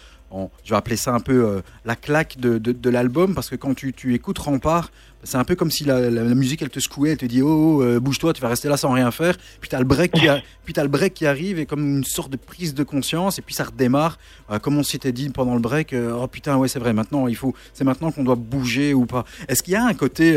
[0.64, 3.56] je vais appeler ça un peu euh, la claque de, de- de l'album, parce que
[3.56, 4.92] quand tu, tu écoutes Rempart,
[5.24, 7.42] c'est un peu comme si la, la- la musique elle te secouait, elle te dit
[7.42, 7.48] oh,
[7.80, 9.36] oh, euh, bouge-toi, tu vas rester là sans rien faire.
[9.60, 12.04] Puis t'as le break qui, a- puis t'as le break qui arrive et comme une
[12.04, 14.18] sorte de prise de conscience et puis ça redémarre.
[14.52, 17.36] Euh, comme on s'était dit pendant le break, oh putain ouais c'est vrai maintenant il
[17.36, 19.26] faut, c'est maintenant qu'on doit bouger ou pas.
[19.48, 20.34] Est-ce qu'il y a un côté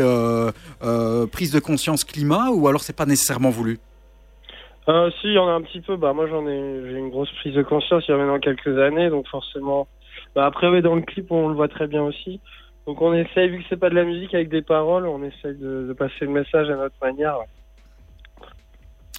[1.31, 3.79] prise de conscience climat ou alors c'est pas nécessairement voulu?
[4.89, 7.09] Euh, si, il y en a un petit peu, bah, moi j'en ai, j'ai une
[7.09, 9.87] grosse prise de conscience il y a maintenant quelques années, donc forcément,
[10.35, 12.41] bah, après, ouais, dans le clip, on le voit très bien aussi.
[12.85, 15.55] Donc on essaye, vu que c'est pas de la musique avec des paroles, on essaye
[15.55, 17.37] de, de passer le message à notre manière.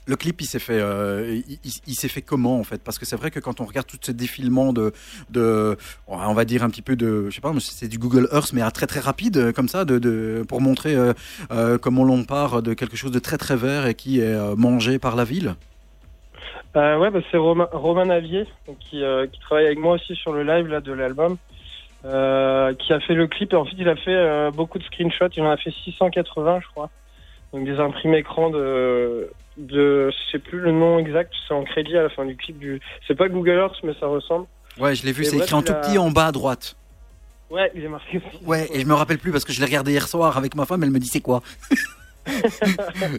[0.06, 2.82] Le clip, il s'est fait, euh, il, s'est fait comment en fait?
[2.82, 4.92] Parce que c'est vrai que quand on regarde tout ce défilement de,
[5.30, 8.52] de, on va dire un petit peu de, je sais pas, c'est du Google Earth,
[8.52, 12.24] mais à très très rapide euh, comme ça, de, de pour montrer euh, comment l'on
[12.24, 15.54] part de quelque chose de très très vert et qui est mangé par la ville?
[16.74, 18.46] Ouais, bah, c'est Romain, Romain Navier,
[18.80, 19.02] qui,
[19.32, 21.38] qui travaille avec moi aussi sur le live là, de l'album,
[22.02, 22.08] qui
[22.92, 23.54] a fait le clip.
[23.54, 25.28] Et en fait, il a fait beaucoup de screenshots.
[25.36, 26.90] Il en a fait 680, je crois.
[27.54, 31.32] Donc des imprimés écrans de, de, je sais plus le nom exact.
[31.46, 32.58] C'est en crédit à la fin du clip.
[32.58, 34.46] Du, c'est pas Google Earth, mais ça ressemble.
[34.76, 36.74] Ouais, je l'ai vu, c'est écrit en tout petit en bas à droite.
[37.50, 38.44] Ouais, il est marqué aussi.
[38.44, 40.66] Ouais, et je me rappelle plus parce que je l'ai regardé hier soir avec ma
[40.66, 41.42] femme, elle me dit c'est quoi?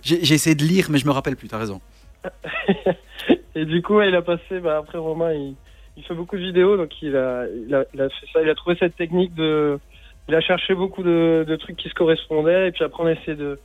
[0.03, 1.79] J'ai j'ai essayé de lire, mais je me rappelle plus, t'as raison.
[3.55, 5.55] Et du coup, ouais, il a passé, bah, après Romain, il,
[5.95, 8.49] il fait beaucoup de vidéos, donc il a, il, a, il a fait ça, il
[8.49, 9.79] a trouvé cette technique de,
[10.27, 13.11] il a cherché beaucoup de, de trucs qui se correspondaient, et puis après on a
[13.11, 13.59] essayé de,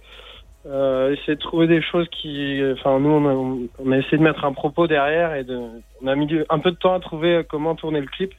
[0.66, 4.22] euh, essayer de trouver des choses qui, enfin nous on a, on a essayé de
[4.22, 5.58] mettre un propos derrière et de,
[6.02, 8.34] on a mis un peu de temps à trouver comment tourner le clip,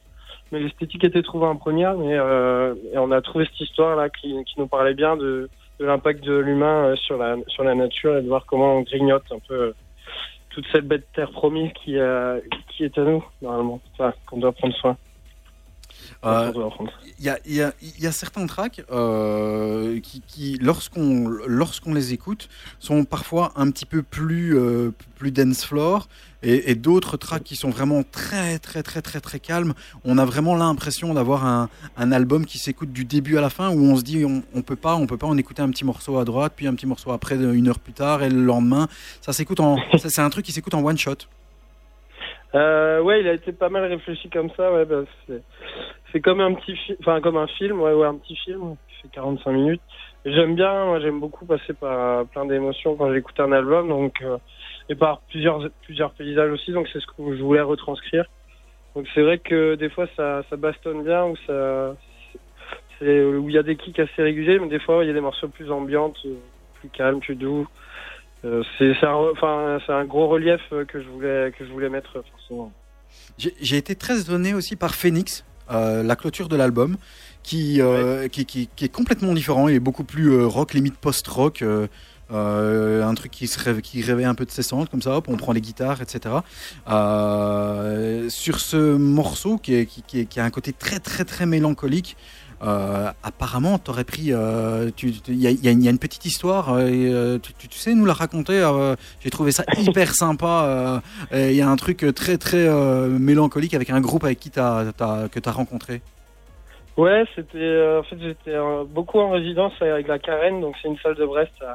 [0.52, 4.08] mais l'esthétique était trouvée en première, mais euh, et on a trouvé cette histoire là
[4.08, 5.48] qui, qui nous parlait bien de,
[5.82, 8.82] de l'impact de l'humain euh, sur la, sur la nature et de voir comment on
[8.82, 9.74] grignote un peu euh,
[10.50, 13.80] toute cette bête terre promise qui, euh, qui est à nous, normalement.
[13.92, 14.96] Enfin, qu'on doit prendre soin.
[16.24, 16.52] Euh.
[17.18, 21.28] Il y a, il y a- il y a certains tracks euh, qui, qui, lorsqu'on
[21.46, 22.48] lorsqu'on les écoute,
[22.78, 26.08] sont parfois un petit peu plus, euh, plus dance floor
[26.42, 29.74] et, et d'autres tracks qui sont vraiment très très très très très calmes.
[30.04, 33.70] On a vraiment l'impression d'avoir un, un album qui s'écoute du début à la fin
[33.70, 35.84] où on se dit on, on peut pas on peut pas en écouter un petit
[35.84, 38.88] morceau à droite puis un petit morceau après une heure plus tard et le lendemain
[39.20, 41.16] ça s'écoute en c'est un truc qui s'écoute en one shot.
[42.54, 44.72] Euh, ouais, il a été pas mal réfléchi comme ça.
[44.72, 45.04] Ouais, bah,
[46.12, 48.94] c'est, comme un petit, fi- enfin comme un film, ouais, ouais, un petit film qui
[49.02, 49.82] fait 45 minutes.
[50.24, 54.38] J'aime bien, moi, j'aime beaucoup passer par plein d'émotions quand j'écoute un album, donc euh,
[54.88, 56.72] et par plusieurs plusieurs paysages aussi.
[56.72, 58.26] Donc c'est ce que je voulais retranscrire.
[58.94, 61.96] Donc c'est vrai que des fois ça, ça bastonne bien ou ça,
[62.98, 65.14] c'est où il y a des kicks assez réguliers, mais des fois il y a
[65.14, 66.36] des morceaux plus ambiantes, euh,
[66.74, 67.66] plus calmes, plus doux.
[68.44, 72.22] Euh, c'est un, enfin, gros relief euh, que je voulais que je voulais mettre euh,
[72.30, 72.72] forcément.
[73.38, 76.96] J'ai été très étonné aussi par Phoenix, euh, la clôture de l'album,
[77.42, 79.68] qui, euh, qui, qui, qui est complètement différent.
[79.68, 81.62] Il est beaucoup plus rock, limite post-rock.
[82.32, 85.16] euh, un truc qui, se rêve, qui rêvait un peu de ses cendres, comme ça,
[85.16, 86.36] hop, on prend les guitares, etc.
[86.88, 92.16] Euh, sur ce morceau qui, est, qui, qui, a un côté très très très mélancolique,
[93.22, 94.32] apparemment, t'aurais pris.
[94.32, 94.90] euh,
[95.28, 97.94] Il y, a- y une- il y a une petite histoire, euh, euh, tu, sais
[97.94, 98.54] nous la raconter.
[98.62, 101.02] euh, J'ai trouvé ça hyper sympa.
[101.32, 104.50] euh, Il y a un truc très très euh, mélancolique avec un groupe avec qui
[104.50, 104.92] t'as,
[105.28, 106.00] que tu as rencontré.
[106.96, 110.88] Ouais, c'était euh, en fait j'étais euh, beaucoup en résidence avec la Carène, donc c'est
[110.88, 111.72] une salle de Brest, euh,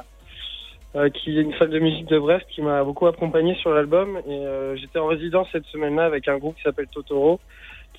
[0.94, 4.18] euh, qui est une salle de musique de Brest qui m'a beaucoup accompagné sur l'album.
[4.28, 7.40] Et euh, j'étais en résidence cette semaine-là avec un groupe qui s'appelle Totoro,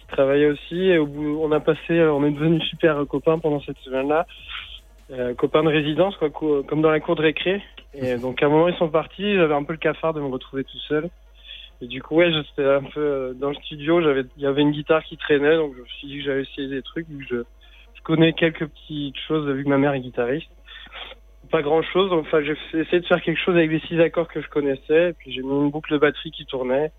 [0.09, 0.89] travaillait aussi.
[0.89, 4.27] Et au bout, on a passé, euh, on est devenus super copains pendant cette semaine-là,
[5.11, 7.63] euh, copains de résidence, quoi, co- comme dans la cour de récré.
[7.93, 10.27] Et donc à un moment ils sont partis, j'avais un peu le cafard de me
[10.27, 11.09] retrouver tout seul.
[11.81, 14.61] Et du coup, ouais, j'étais un peu euh, dans le studio, j'avais, il y avait
[14.61, 17.25] une guitare qui traînait, donc je me suis dit que j'allais essayer des trucs, vu
[17.25, 17.41] que je,
[17.95, 20.49] je connais quelques petites choses, vu que ma mère est guitariste.
[21.49, 24.27] Pas grand chose, donc enfin, j'ai essayé de faire quelque chose avec les six accords
[24.27, 26.91] que je connaissais, et puis j'ai mis une boucle de batterie qui tournait.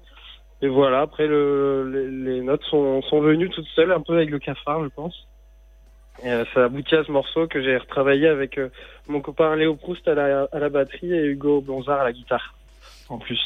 [0.63, 4.31] Et voilà, après, le, les, les notes sont, sont venues toutes seules, un peu avec
[4.31, 5.27] le cafard, je pense.
[6.23, 8.69] Et euh, ça aboutit à ce morceau que j'ai retravaillé avec euh,
[9.09, 12.55] mon copain Léo Proust à la, à la batterie et Hugo Blonzard à la guitare,
[13.09, 13.41] en plus.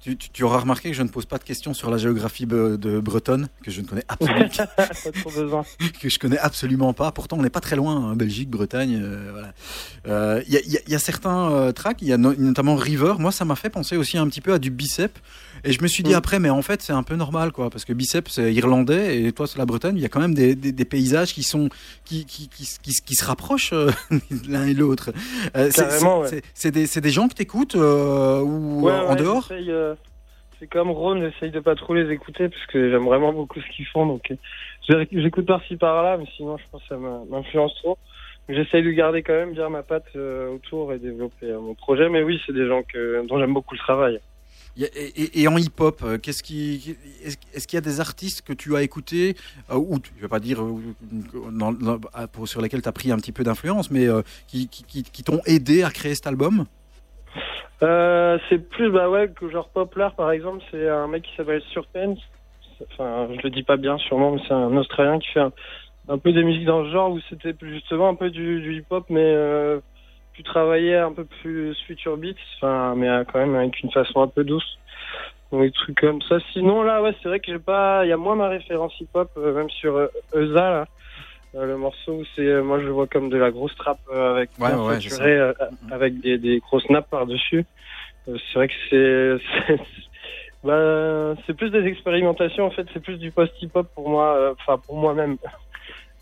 [0.00, 2.44] Tu, tu- tu auras remarqué que je ne pose pas de questions sur la géographie
[2.44, 4.86] be- de bretonne, que je ne connais absolument, Pas
[6.00, 7.12] que je connais absolument pas.
[7.12, 9.00] Pourtant, on n'est pas très loin, hein, Belgique, Bretagne.
[9.00, 9.52] euh, voilà.
[10.08, 12.12] Euh, Il y, a, il y a- il y a certains euh, tracks, il y
[12.12, 13.14] a no- notamment River.
[13.20, 15.16] Moi, ça m'a fait penser aussi un petit peu à du Bicep.
[15.64, 16.16] Et je me suis dit Mm.
[16.16, 19.32] après, mais en fait, c'est un peu normal, quoi, parce que Bicep, c'est irlandais, et
[19.32, 19.96] toi, c'est la Bretagne.
[19.96, 21.68] Il y a quand même des, des- des paysages qui sont
[22.04, 23.90] qui, qui, qui, se rapprochent euh,
[24.48, 25.12] l'un et l'autre.
[25.56, 26.24] Euh, c'est- Carrément,
[26.54, 26.86] c'est ouais.
[26.86, 29.48] des, des gens que t'écoutes euh, ou Ouais, en ouais, dehors?
[29.52, 29.94] euh,
[30.58, 33.76] c'est comme Ron, j'essaye de pas trop les écouter parce que j'aime vraiment beaucoup ce
[33.76, 34.06] qu'ils font.
[34.06, 34.32] Donc,
[34.90, 37.98] euh, j'écoute par-ci par-là, mais sinon, je pense que ça m'in- m'influence trop.
[38.48, 42.08] J'essaye de garder quand même bien ma patte autour et développer mon projet.
[42.08, 44.18] Mais oui, c'est des gens que, dont j'aime beaucoup le travail.
[44.74, 48.82] Et, en hip-hop, euh, qu'est-ce qui, est-ce qu'il y a des artistes que tu as
[48.82, 49.36] écoutés
[49.70, 53.16] euh, ou tu- je vais pas dire euh, ah, sur lesquels tu as pris un
[53.16, 54.06] petit peu d'influence, mais
[54.46, 54.68] qui,
[55.24, 56.64] t'ont aidé à créer cet album?
[57.80, 62.18] C'est plus, bah ouais, que genre Poplar, par exemple, c'est un mec qui s'appelle Surpence.
[62.92, 65.40] Enfin, je le dis pas bien sûrement, mais c'est un Australien qui fait
[66.08, 69.04] un, peu des musiques dans ce genre où c'était justement un peu du, du hip-hop,
[69.10, 69.34] mais
[70.32, 74.22] pu travailler un peu plus future beats, enfin, mais euh, quand même avec une façon
[74.22, 74.78] un peu douce.
[75.50, 76.38] Donc, des trucs comme ça.
[76.52, 79.30] Sinon, là, ouais, c'est vrai que j'ai pas, il y a moins ma référence hip-hop,
[79.36, 80.86] euh, même sur euh, Eusa, là.
[81.54, 84.34] Euh, le morceau où c'est, moi, je le vois comme de la grosse trap euh,
[84.36, 85.52] avec, Ouais, ouais, euh,
[85.90, 87.66] avec des, des grosses nappes par-dessus.
[88.28, 89.38] Euh, c'est vrai que
[89.68, 89.76] c'est,
[90.62, 94.78] bah, c'est plus des expérimentations, en fait, c'est plus du post-hip-hop pour moi, euh, enfin,
[94.86, 95.36] pour moi-même.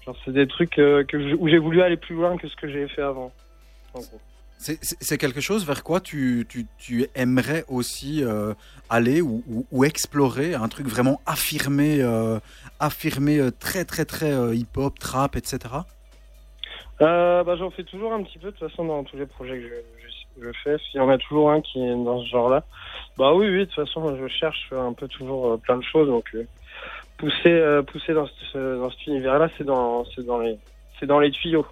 [0.04, 2.56] Genre, c'est des trucs euh, que je- où j'ai voulu aller plus loin que ce
[2.56, 3.32] que j'ai fait avant.
[3.94, 4.20] En gros.
[4.58, 8.52] C'est- quelque chose vers quoi tu, tu, tu aimerais aussi euh,
[8.90, 12.38] aller ou, ou- ou explorer un truc vraiment affirmé, euh,
[12.78, 15.58] affirmé euh, très très très euh, hip-hop, trap, etc.
[16.98, 19.62] Bah, j'en fais toujours un petit peu, de toute façon, dans tous les projets que
[19.62, 20.76] je, je, je fais.
[20.78, 22.62] S'il y en a toujours un qui est dans ce genre-là,
[23.16, 26.08] bah oui, oui, de toute façon, je cherche un peu toujours plein de choses.
[26.08, 26.36] Donc,
[27.16, 30.58] pousser, pousser dans, ce, dans cet univers-là, c'est dans, c'est dans les,
[30.98, 31.64] c'est dans les tuyaux.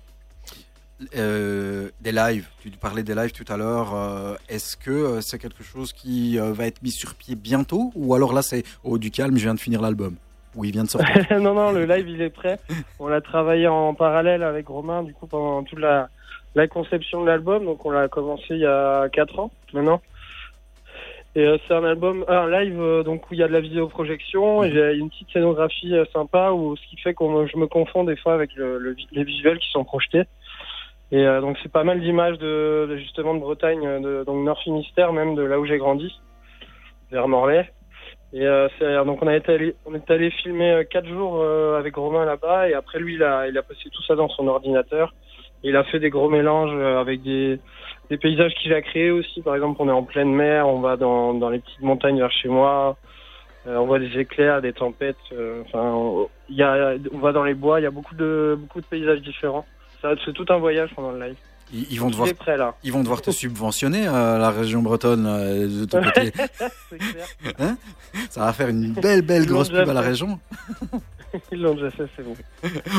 [1.17, 3.95] Euh, des lives, tu parlais des lives tout à l'heure.
[3.95, 8.15] euh, Est-ce que euh, c'est quelque chose qui va être mis sur pied bientôt ou
[8.15, 10.17] alors là c'est au du calme, je viens de finir l'album
[10.57, 11.25] ou il vient de sortir?
[11.41, 12.59] Non, non, le live, il est prêt.
[12.99, 16.09] On l'a travaillé en parallèle avec Romain, du coup, pendant toute la,
[16.57, 17.65] la conception de l'album.
[17.65, 20.01] Donc, on l'a commencé il y a 4 ans, maintenant.
[21.37, 24.73] Et c'est un album, un live, donc, où il y a de la vidéoprojection et
[24.73, 27.23] j'ai une petite scénographie sympa où ce qui fait que
[27.53, 30.23] je me confonds des fois avec le, le vi- les visuels qui sont projetés.
[31.11, 34.45] Et euh, donc, c'est pas mal d'images de, de, justement de Bretagne, euh, de, donc
[34.45, 36.13] Nord Finistère, même de là où j'ai grandi,
[37.11, 37.69] vers Morlaix.
[38.33, 41.39] Et euh, c'est- donc on a été allé, on est allé filmer euh, quatre jours
[41.41, 44.29] euh, avec Romain là-bas et après lui il a, il a passé tout ça dans
[44.29, 45.15] son ordinateur.
[45.63, 47.59] Il a fait des gros mélanges euh, avec des,
[48.11, 49.41] des paysages qu'il a créés aussi.
[49.43, 52.31] Par exemple, on est en pleine mer, on va dans, dans les petites montagnes vers
[52.31, 52.99] chez moi,
[53.67, 55.17] euh, on voit des éclairs, des tempêtes.
[55.33, 57.81] euh, Enfin, on, il y a, on va dans les bois.
[57.81, 59.67] Il y a beaucoup de beaucoup de paysages différents.
[60.03, 61.37] Ça, c'est tout un voyage pendant le live.
[61.73, 62.75] ils, ils vont devoir, prêt là.
[62.85, 66.31] ils vont devoir te subventionner euh, la région bretonne euh, de ton côté.
[66.33, 66.47] clair.
[68.31, 70.39] Ça va faire une belle belle Ils grosse pub à la région.
[71.53, 72.35] Ils l'ont déjà fait, c'est bon.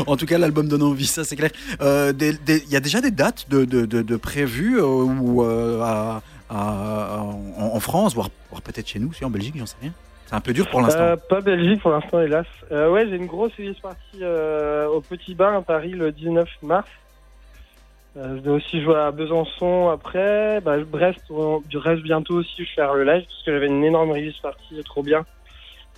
[0.06, 1.50] En tout cas, l'album donne envie, ça c'est clair.
[1.82, 6.22] Euh, Il y a déjà des dates de, de, de, de prévues euh, ou à-
[6.48, 7.42] à- en,
[7.74, 9.94] en France, voire, voire peut-être chez nous, aussi en Belgique, j'en sais rien.
[10.30, 11.00] C'est un peu dur pour l'instant.
[11.02, 12.46] Euh, pas Belgique pour l'instant, hélas.
[12.72, 16.48] Euh, ouais, j'ai une grosse release partie euh, au Petit Bain à Paris le 19
[16.62, 16.88] mars.
[18.16, 20.62] Euh, je dois aussi jouer à Besançon après.
[20.62, 21.20] Bah, Brest,
[21.74, 24.84] reste bientôt aussi, je vais faire le live parce que j'avais une énorme release partie
[24.84, 25.26] trop bien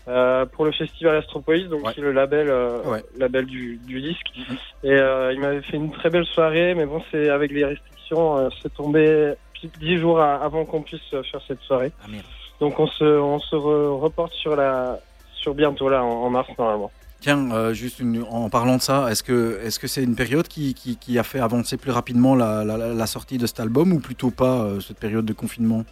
[0.08, 1.94] euh, pour le festival Astropolis, donc Ouais.
[1.94, 3.04] qui est le label, euh, Ouais.
[3.18, 4.28] label du, du disque.
[4.38, 4.58] Mhm.
[4.86, 8.38] Et euh, il m'avait fait une très belle soirée, mais bon, c'est avec les restrictions,
[8.38, 9.34] euh, c'est tombé
[9.80, 11.92] dix jours à- avant qu'on puisse faire cette soirée.
[12.04, 12.24] Ah, merde.
[12.62, 15.00] Donc on se, on se re- reporte sur la,
[15.34, 16.92] sur bientôt là, en, en mars normalement.
[17.20, 20.48] Tiens, euh, juste une- en parlant de ça, est-ce que est-ce que c'est une période
[20.48, 22.78] qui, qui, qui a fait avancer plus rapidement la, la,
[23.08, 25.84] sortie de cet album ou plutôt pas euh, cette période de confinement?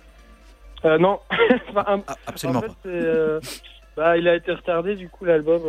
[0.86, 1.20] Euh, non,
[1.70, 3.48] Enfin, Ah, Absolument en fait, pas.
[3.98, 5.62] bah, il a été retardé du coup l'album,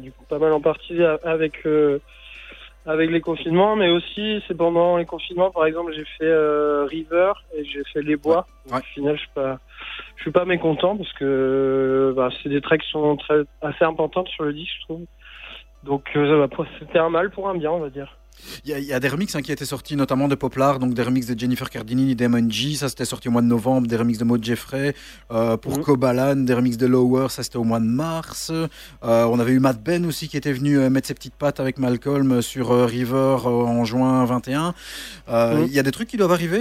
[0.00, 1.66] du coup pas mal en partie avec
[2.86, 5.50] avec les confinements, mais aussi c'est pendant les confinements.
[5.50, 8.46] Par exemple, j'ai fait euh, River et j'ai fait Les Bois.
[8.70, 8.78] Ouais.
[8.78, 9.58] Au final, je suis pas,
[10.16, 14.28] je suis pas mécontent parce que bah, c'est des tracks qui sont très assez importantes
[14.28, 15.04] sur le disque, je trouve.
[15.84, 18.16] Donc euh, bah, c'était un mal pour un bien, on va dire.
[18.64, 20.78] Il y, a- il y a des remixes hein, qui étaient sortis notamment de Poplar,
[20.78, 23.86] donc des remixes de Jennifer Cardini, Damon G, ça c'était sorti au mois de novembre,
[23.86, 24.94] des remixes de Maud Jeffrey,
[25.30, 25.80] euh, pour.
[25.80, 28.50] Kobalan, des remixes de Lower, ça c'était au mois de mars.
[28.50, 28.64] Euh,
[29.02, 31.78] on avait eu Matt Ben aussi qui était venu euh, mettre ses petites pattes avec
[31.78, 34.74] Malcolm sur euh, River en juin 21.
[35.28, 35.66] Euh, Mhm.
[35.68, 36.60] Il y a des trucs qui doivent arriver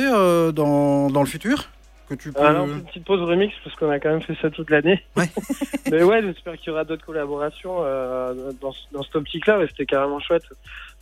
[0.54, 1.70] dans, dans le futur?
[2.16, 2.42] Que tu peux...
[2.42, 5.04] Alors, une petite pause remix parce qu'on a quand même fait ça toute l'année.
[5.16, 5.30] Ouais.
[5.92, 9.60] Mais ouais, j'espère qu'il y aura d'autres collaborations euh, dans, dans cette optique-là.
[9.60, 10.46] Ouais, c'était carrément chouette.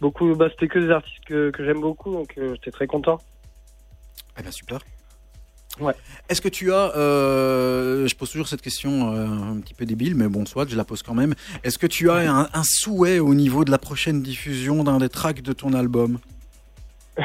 [0.01, 3.19] Beaucoup, bah, c'était que des artistes que, que j'aime beaucoup, donc euh, j'étais très content.
[4.37, 4.79] Eh ben super.
[5.79, 5.93] Ouais.
[6.27, 10.15] Est-ce que tu as, euh, je pose toujours cette question euh, un petit peu débile,
[10.15, 11.33] mais bon, soit je la pose quand même.
[11.63, 15.09] Est-ce que tu as un, un souhait au niveau de la prochaine diffusion d'un des
[15.09, 16.19] tracks de ton album?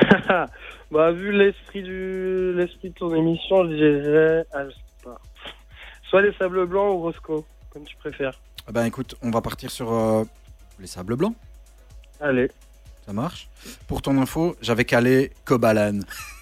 [0.91, 5.21] bah, vu l'esprit du, l'esprit de ton émission, je dirais, ah, je sais pas.
[6.09, 8.39] Soit les Sables Blancs ou Roscoe, comme tu préfères.
[8.69, 10.25] Eh Ben écoute, on va partir sur euh,
[10.81, 11.37] les sables blancs.
[12.21, 12.51] Allez.
[13.05, 13.49] Ça marche.
[13.87, 16.01] Pour ton info, j'avais calé Kobalan.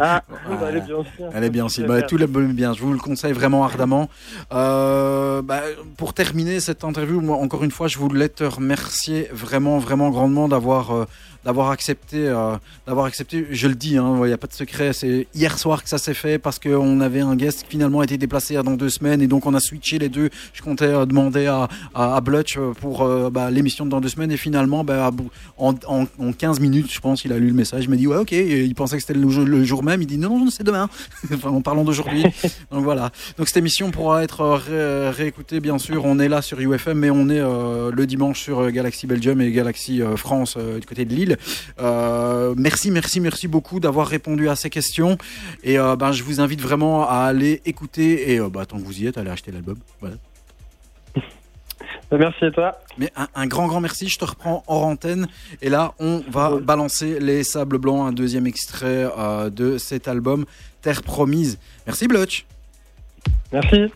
[0.00, 1.08] Ah, bah, elle est bien aussi.
[1.22, 1.30] hein.
[1.34, 1.82] Elle est bien aussi.
[1.82, 2.72] Bah, tout est bien.
[2.74, 4.08] Je vous le conseille vraiment ardemment.
[4.52, 5.62] Euh, bah,
[5.96, 10.48] pour terminer cette interview, moi, encore une fois, je voulais te remercier vraiment, vraiment grandement
[10.48, 11.04] d'avoir euh,
[11.44, 12.54] d'avoir accepté, euh,
[12.86, 13.46] d'avoir accepté.
[13.50, 14.94] Je le dis, hein, il n'y a pas de secret.
[14.94, 18.04] C'est hier soir que ça s'est fait parce qu'on avait un guest qui finalement a
[18.04, 20.30] été déplacé dans deux semaines et donc on a switché les deux.
[20.54, 24.08] Je comptais euh, demander à, à, à Blutch pour euh, bah, l'émission de dans deux
[24.08, 25.10] semaines et finalement, bah,
[25.58, 27.84] en, en, en 15 minutes, je pense, il a lu le message.
[27.84, 28.32] Il m'a dit ouais, ok.
[28.32, 30.02] Et il pensait que c'était le, jour- le jour même.
[30.02, 30.88] Il dit non, non, c'est demain.
[31.32, 32.24] enfin, en parlant d'aujourd'hui.
[32.70, 33.10] Donc voilà.
[33.38, 36.04] Donc cette émission pourra être euh, ré- réécoutée, bien sûr.
[36.04, 39.40] On est là sur UFM, mais on est euh, le dimanche sur euh, Galaxy Belgium
[39.40, 41.36] et Galaxy euh, France euh, du côté de Lille.
[41.80, 45.18] Euh, merci, merci, merci beaucoup d'avoir répondu à ces questions.
[45.62, 48.84] Et euh, ben, je vous invite vraiment à aller écouter et euh, bah, tant que
[48.84, 49.76] vous y êtes, allez acheter l'album.
[50.00, 50.16] Voilà.
[52.12, 52.80] Merci à toi.
[52.98, 54.08] Mais un, un grand, grand merci.
[54.08, 55.26] Je te reprends hors antenne.
[55.62, 60.44] Et là, on va balancer les Sables Blancs, un deuxième extrait euh, de cet album,
[60.82, 61.58] Terre Promise.
[61.86, 62.46] Merci, Blutch.
[63.52, 63.90] Merci.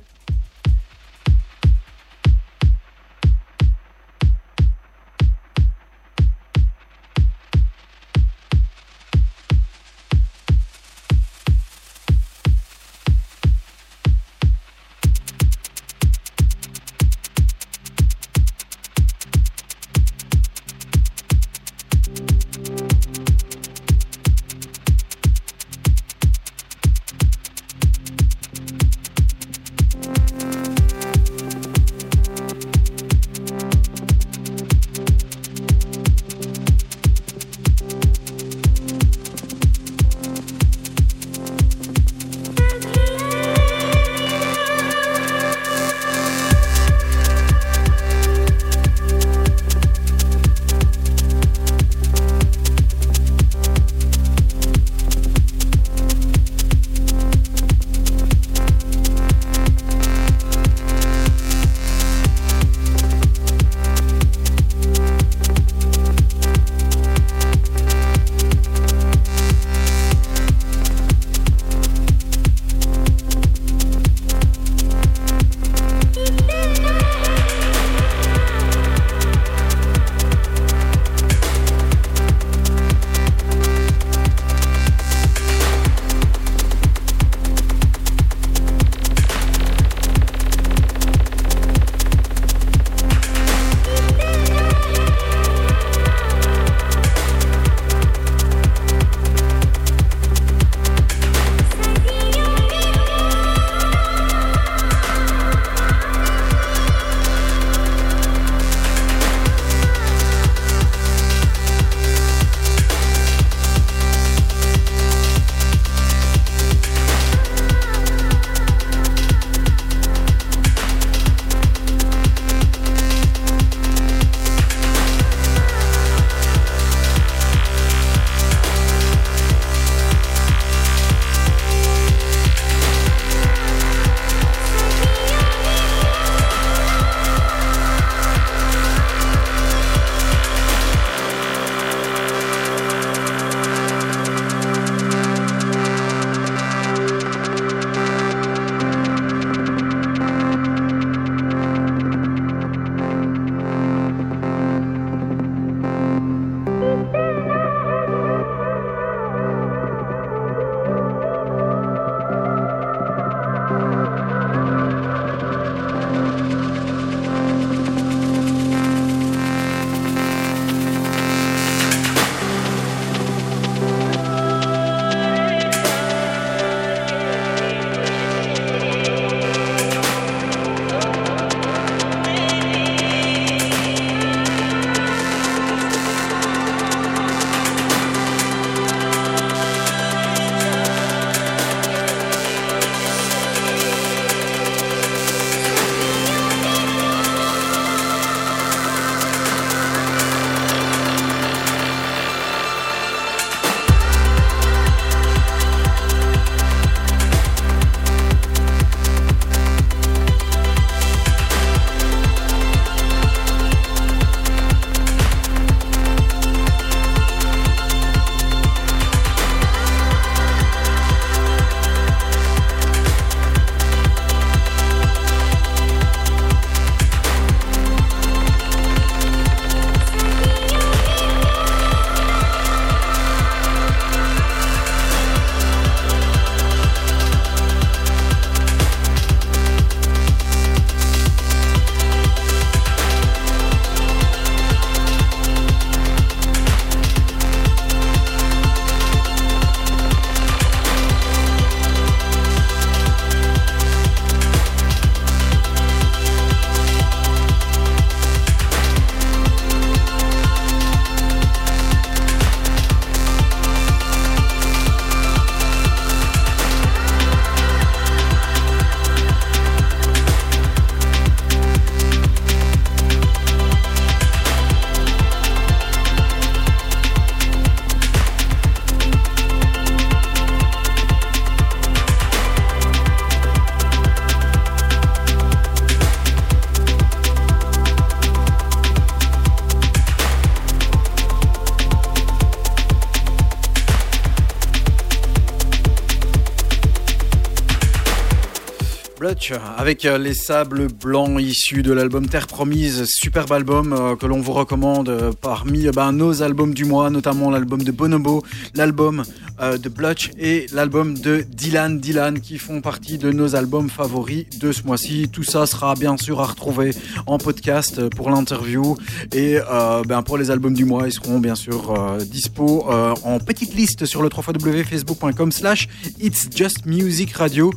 [299.50, 304.40] Avec euh, les sables blancs issus de l'album Terre Promise, superbe album euh, que l'on
[304.40, 308.42] vous recommande euh, parmi euh, ben, nos albums du mois, notamment l'album de Bonobo,
[308.74, 309.22] l'album
[309.60, 314.46] euh, de Blutch et l'album de Dylan Dylan qui font partie de nos albums favoris
[314.60, 315.28] de ce mois-ci.
[315.32, 316.90] Tout ça sera bien sûr à retrouver
[317.26, 318.96] en podcast euh, pour l'interview
[319.32, 323.14] et euh, ben, pour les albums du mois, ils seront bien sûr euh, dispo euh,
[323.24, 325.88] en petite liste sur le www.facebook.com slash
[326.20, 327.72] It's Just Music Radio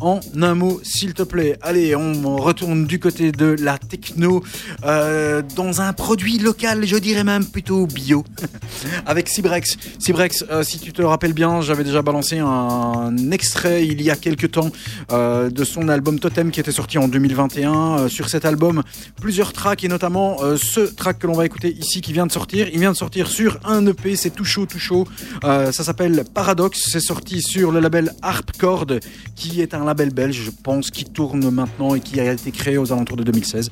[0.00, 1.58] en un mot, s'il te plaît.
[1.62, 4.42] Allez, on retourne du côté de la techno
[4.84, 8.24] euh, dans un produit local, je dirais même plutôt bio,
[9.06, 9.76] avec Cybrex.
[9.98, 14.16] Cybrex, euh, si tu te rappelles bien, j'avais déjà balancé un extrait il y a
[14.16, 14.70] quelques temps
[15.12, 17.72] euh, de son album Totem qui était sorti en 2021.
[17.72, 18.82] Euh, sur cet album,
[19.20, 22.68] plusieurs tracks et notamment ce track que l'on va écouter ici qui vient de sortir.
[22.72, 25.06] Il vient de sortir sur un EP, c'est tout chaud, tout chaud.
[25.42, 28.86] Ça s'appelle Paradox, c'est sorti sur le label Harpcord
[29.34, 32.78] qui est un label belge, je pense, qui tourne maintenant et qui a été créé
[32.78, 33.70] aux alentours de 2016,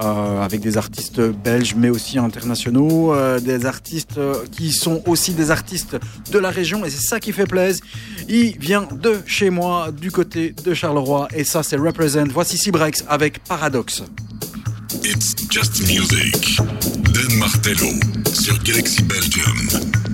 [0.00, 5.34] euh, avec des artistes belges, mais aussi internationaux, euh, des artistes euh, qui sont aussi
[5.34, 5.96] des artistes
[6.30, 7.84] de la région, et c'est ça qui fait plaisir.
[8.28, 12.28] Il vient de chez moi, du côté de Charleroi, et ça, c'est Represent.
[12.32, 14.02] Voici Cybrex avec Paradox.
[15.04, 16.58] It's just music.
[17.36, 17.88] Martello
[18.32, 20.07] sur Galaxy Belgium.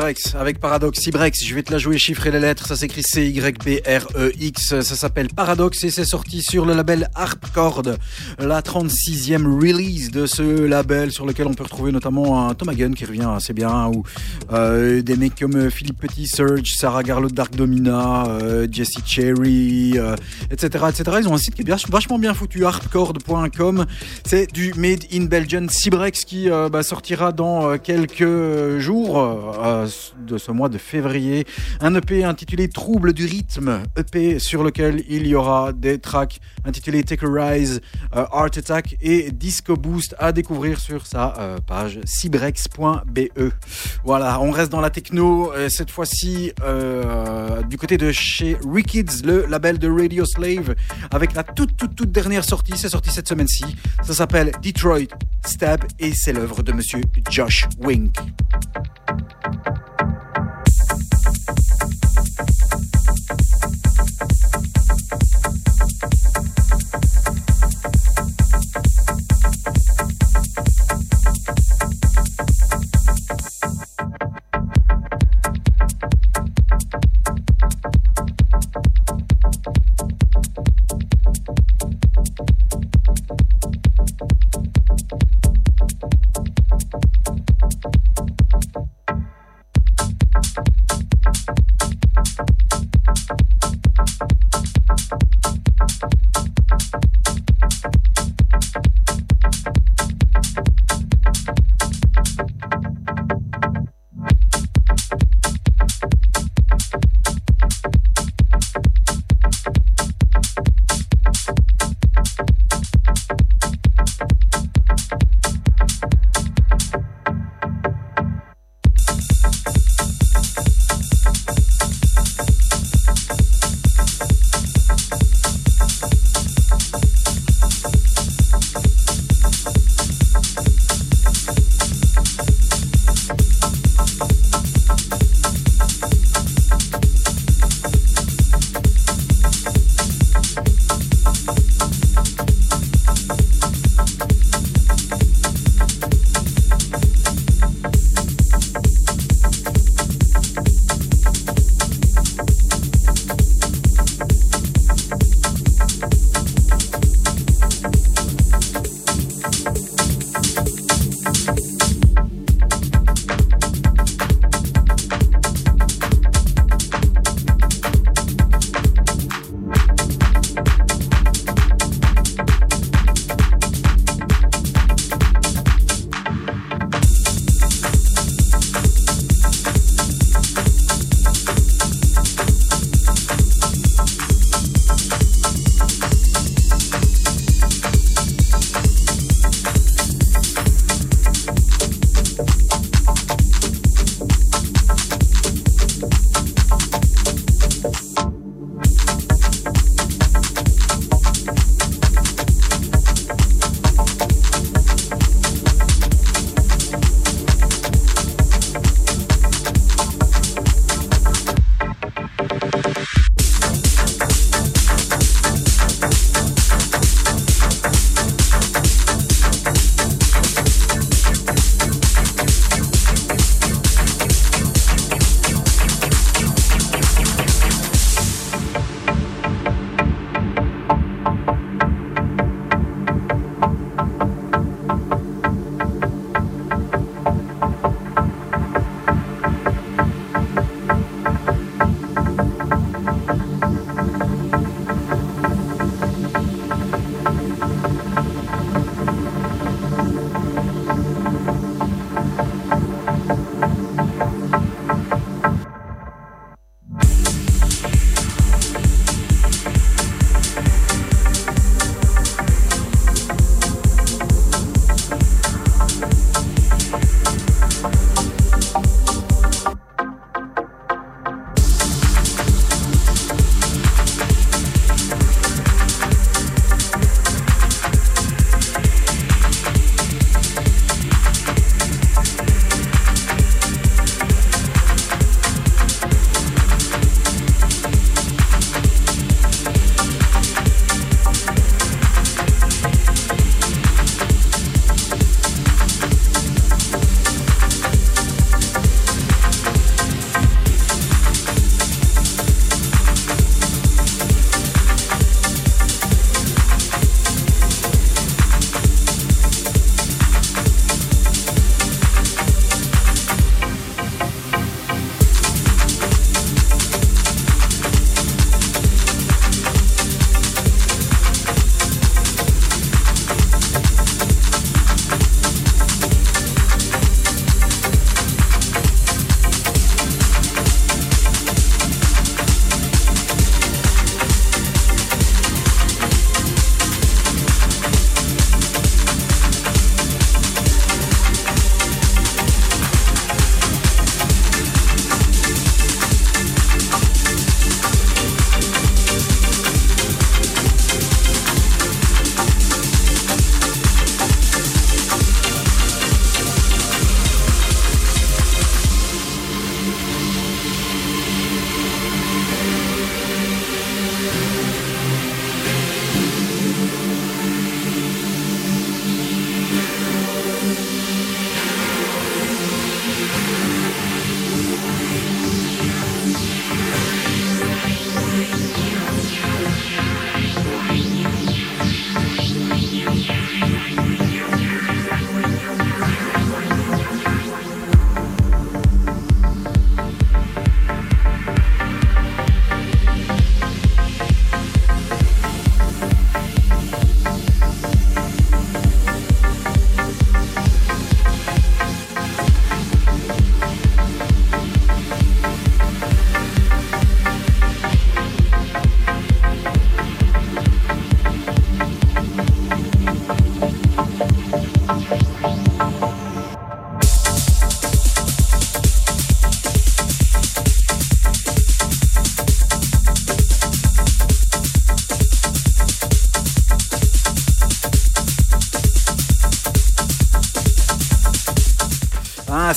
[0.00, 0.98] Cybrex avec Paradox.
[0.98, 2.66] Cybrex, je vais te la jouer chiffrer les lettres.
[2.66, 4.80] Ça s'écrit C-Y-B-R-E-X.
[4.80, 7.82] Ça s'appelle Paradox et c'est sorti sur le label Harpcord.
[8.38, 12.92] La 36e release de ce label sur lequel on peut retrouver notamment un Tom Hagen
[12.94, 14.02] qui revient assez bien ou
[14.52, 19.98] euh, des mecs comme euh, Philippe Petit, Surge, Sarah Garlow, Dark Domina, euh, Jesse Cherry,
[20.50, 21.18] etc., etc.
[21.20, 23.84] Ils ont un site qui est vachement bien foutu, harpcord.com.
[24.30, 29.88] C'est du Made in Belgium Cybrex qui euh, bah, sortira dans euh, quelques jours euh,
[30.24, 31.48] de ce mois de février.
[31.80, 37.02] Un EP intitulé Trouble du rythme, EP sur lequel il y aura des tracks intitulés
[37.02, 37.80] Take a Rise,
[38.14, 43.50] euh, Art Attack et Disco Boost à découvrir sur sa page cybrex.be.
[44.04, 46.52] Voilà, on reste dans la techno, cette fois-ci
[47.68, 50.76] du côté de chez Rikids, le label de Radio Slave,
[51.10, 53.64] avec la toute toute toute dernière sortie, c'est sorti cette semaine-ci.
[54.20, 55.08] S'appelle Detroit
[55.46, 58.14] Stab et c'est l'œuvre de monsieur Josh Wink.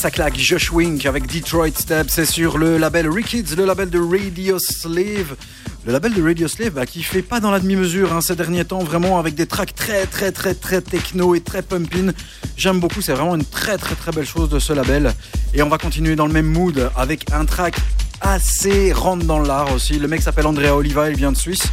[0.03, 0.37] Ça claque.
[0.37, 2.07] Josh Wink avec Detroit Step.
[2.09, 5.37] C'est sur le label Rikids, le label de Radio Slave.
[5.85, 8.65] Le label de Radio Slave bah, qui fait pas dans la demi-mesure hein, ces derniers
[8.65, 12.11] temps, vraiment avec des tracks très très très très techno et très pumpin.
[12.57, 15.13] J'aime beaucoup, c'est vraiment une très très très belle chose de ce label.
[15.53, 17.77] Et on va continuer dans le même mood avec un track
[18.19, 19.99] assez rentre dans l'art aussi.
[19.99, 21.63] Le mec s'appelle Andrea Oliva, il vient de Suisse.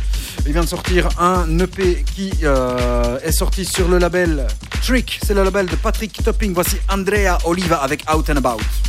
[0.46, 4.46] Il vient de sortir un EP qui euh, est sorti sur le label
[4.90, 5.20] Trick.
[5.22, 6.52] C'est le label de Patrick Topping.
[6.52, 8.79] Voici Andrea Oliva avec Out and About.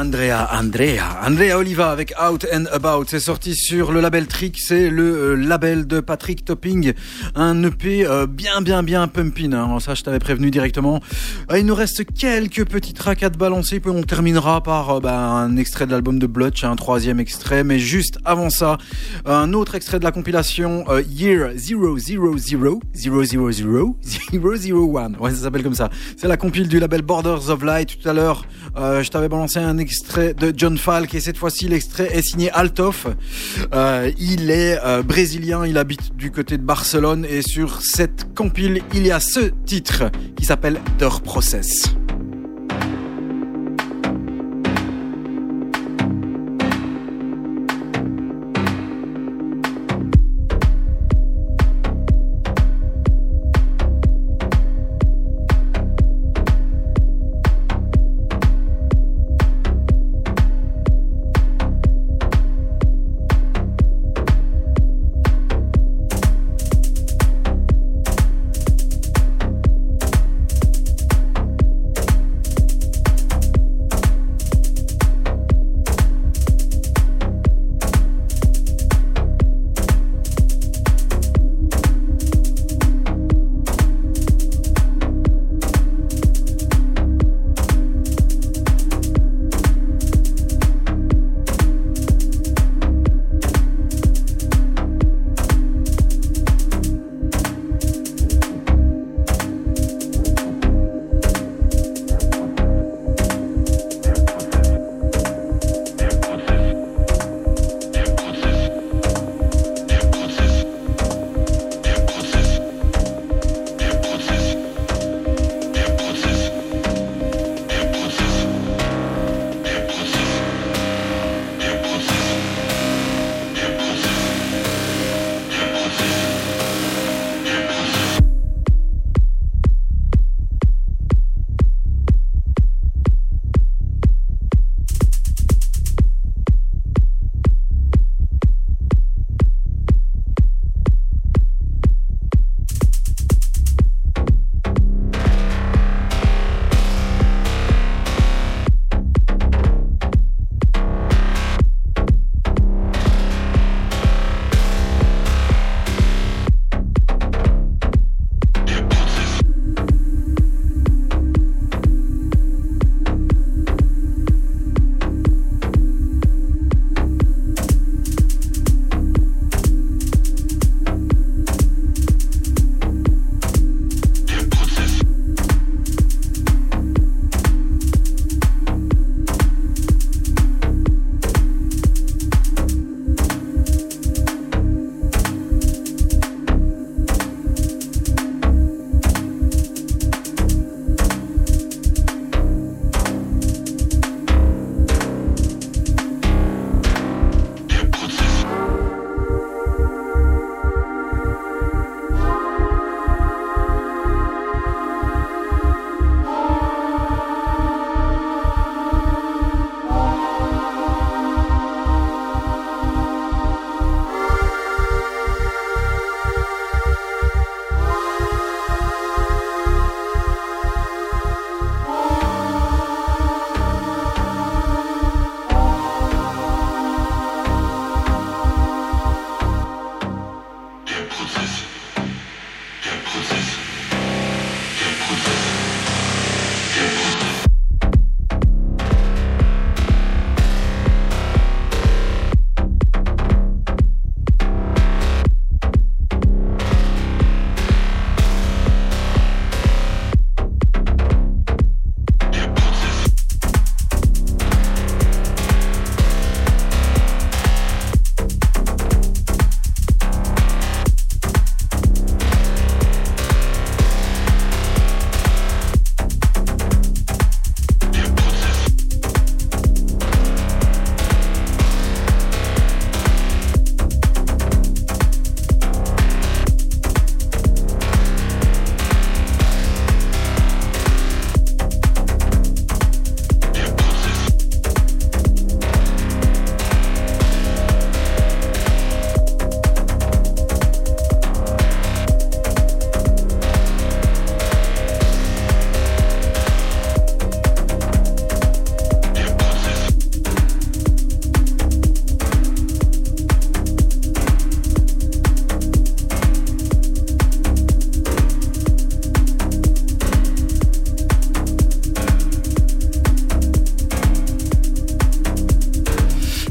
[0.00, 3.04] Andrea, Andrea, Andrea Oliva avec Out and About.
[3.08, 6.94] C'est sorti sur le label Trick, c'est le euh, label de Patrick Topping.
[7.34, 9.52] Un EP euh, bien, bien, bien pumping.
[9.52, 9.78] Hein.
[9.78, 11.02] Ça, je t'avais prévenu directement.
[11.52, 15.18] Euh, il nous reste quelques petits tracks à te balancer, puis on terminera par bah,
[15.18, 17.62] un extrait de l'album de Blotch, un troisième extrait.
[17.62, 18.78] Mais juste avant ça,
[19.26, 22.24] un autre extrait de la compilation Year 000 000
[24.32, 25.14] 001.
[25.20, 25.90] Ouais, ça s'appelle comme ça.
[26.16, 28.00] C'est la compile du label Borders of Light.
[28.00, 28.46] Tout à l'heure,
[28.76, 33.06] je t'avais balancé un extrait de John Falk et cette fois-ci l'extrait est signé Altoff.
[33.74, 38.82] Euh, il est euh, brésilien, il habite du côté de Barcelone et sur cette compile,
[38.94, 41.94] il y a ce titre qui s'appelle Their Process.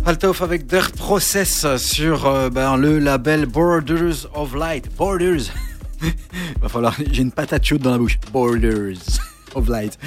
[0.09, 4.89] Althoff avec Der Process sur euh, ben, le label Borders of Light.
[4.97, 5.51] Borders.
[6.61, 8.17] Va falloir, j'ai une patate chaude dans la bouche.
[8.33, 8.97] Borders
[9.53, 9.99] of Light.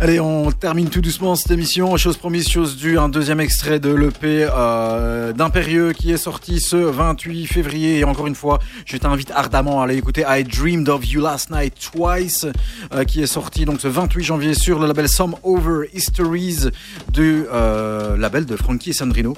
[0.00, 1.96] Allez, on termine tout doucement cette émission.
[1.96, 2.98] Chose promise, chose due.
[2.98, 7.98] Un deuxième extrait de l'EP euh, d'Impérieux qui est sorti ce 28 février.
[7.98, 11.50] Et encore une fois, je t'invite ardemment à aller écouter I Dreamed of You Last
[11.50, 12.46] Night Twice,
[12.94, 16.70] euh, qui est sorti donc ce 28 janvier sur le label Some Over Histories
[17.14, 19.34] du euh, label de Frankie Sandrino.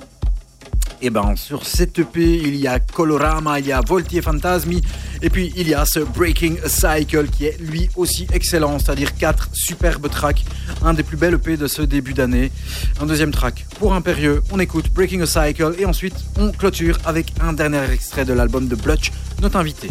[1.02, 4.80] Et ben sur cette EP, il y a Colorama, il y a Volti et Fantasmi,
[5.20, 9.14] et puis il y a ce Breaking a Cycle qui est lui aussi excellent, c'est-à-dire
[9.14, 10.42] quatre superbes tracks,
[10.82, 12.50] un des plus belles EP de ce début d'année.
[12.98, 17.30] Un deuxième track pour Impérieux, on écoute Breaking a Cycle, et ensuite on clôture avec
[17.42, 19.12] un dernier extrait de l'album de Blutch,
[19.42, 19.90] notre invité.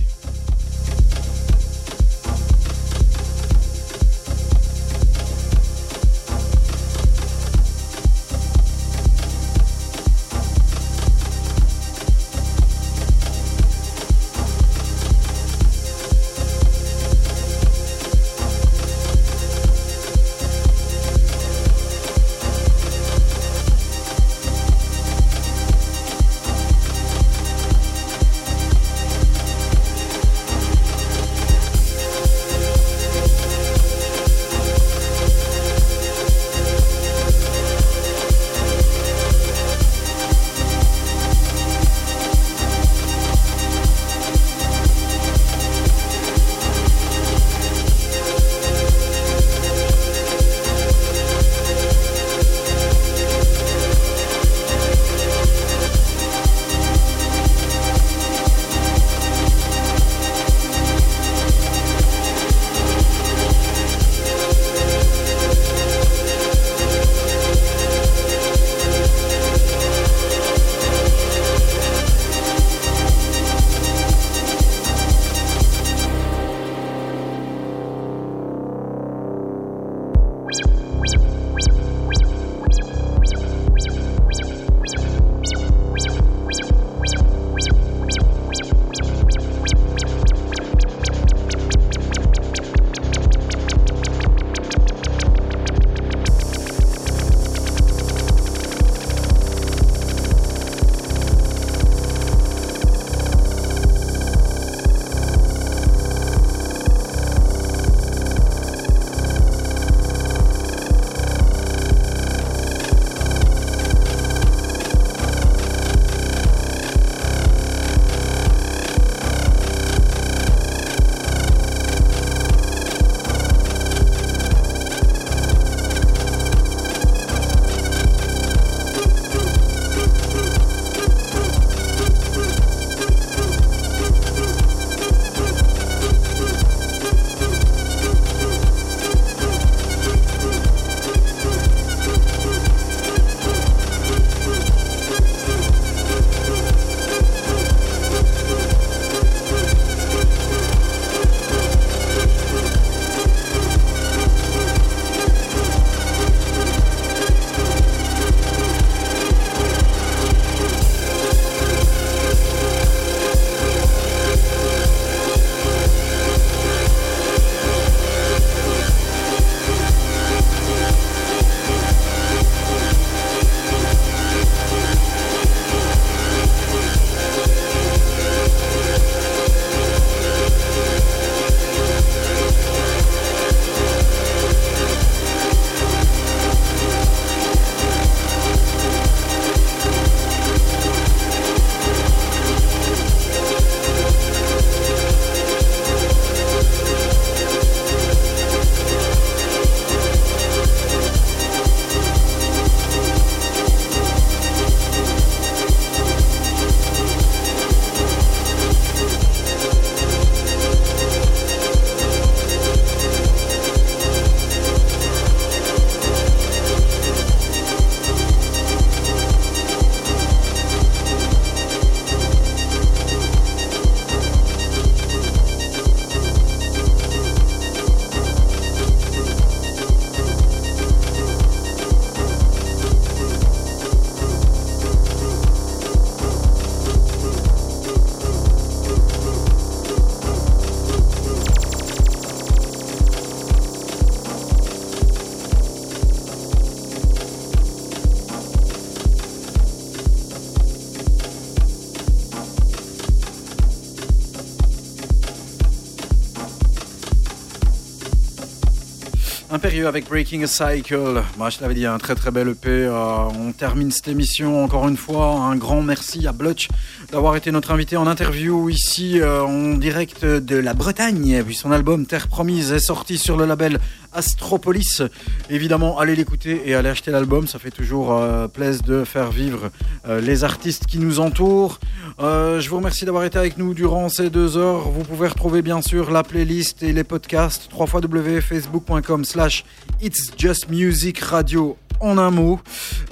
[259.83, 261.21] Avec Breaking a Cycle.
[261.37, 262.69] Moi, je t'avais dit, un très très bel EP.
[262.69, 262.93] Euh,
[263.37, 265.31] on termine cette émission encore une fois.
[265.31, 266.69] Un grand merci à Blutch
[267.11, 271.43] d'avoir été notre invité en interview ici euh, en direct de la Bretagne.
[271.45, 273.79] Puis son album Terre Promise est sorti sur le label
[274.13, 275.01] Astropolis.
[275.49, 277.45] Évidemment, allez l'écouter et allez acheter l'album.
[277.45, 279.71] Ça fait toujours euh, plaisir de faire vivre
[280.07, 281.79] les artistes qui nous entourent.
[282.19, 284.89] Euh, je vous remercie d'avoir été avec nous durant ces deux heures.
[284.89, 289.65] Vous pouvez retrouver bien sûr la playlist et les podcasts www.facebook.com slash
[290.01, 292.61] It's Just Music Radio en un mot.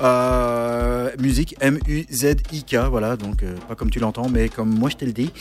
[0.02, 5.06] Euh, musique M-U-Z-I-K, voilà, donc euh, pas comme tu l'entends, mais comme moi je te
[5.06, 5.34] le dis.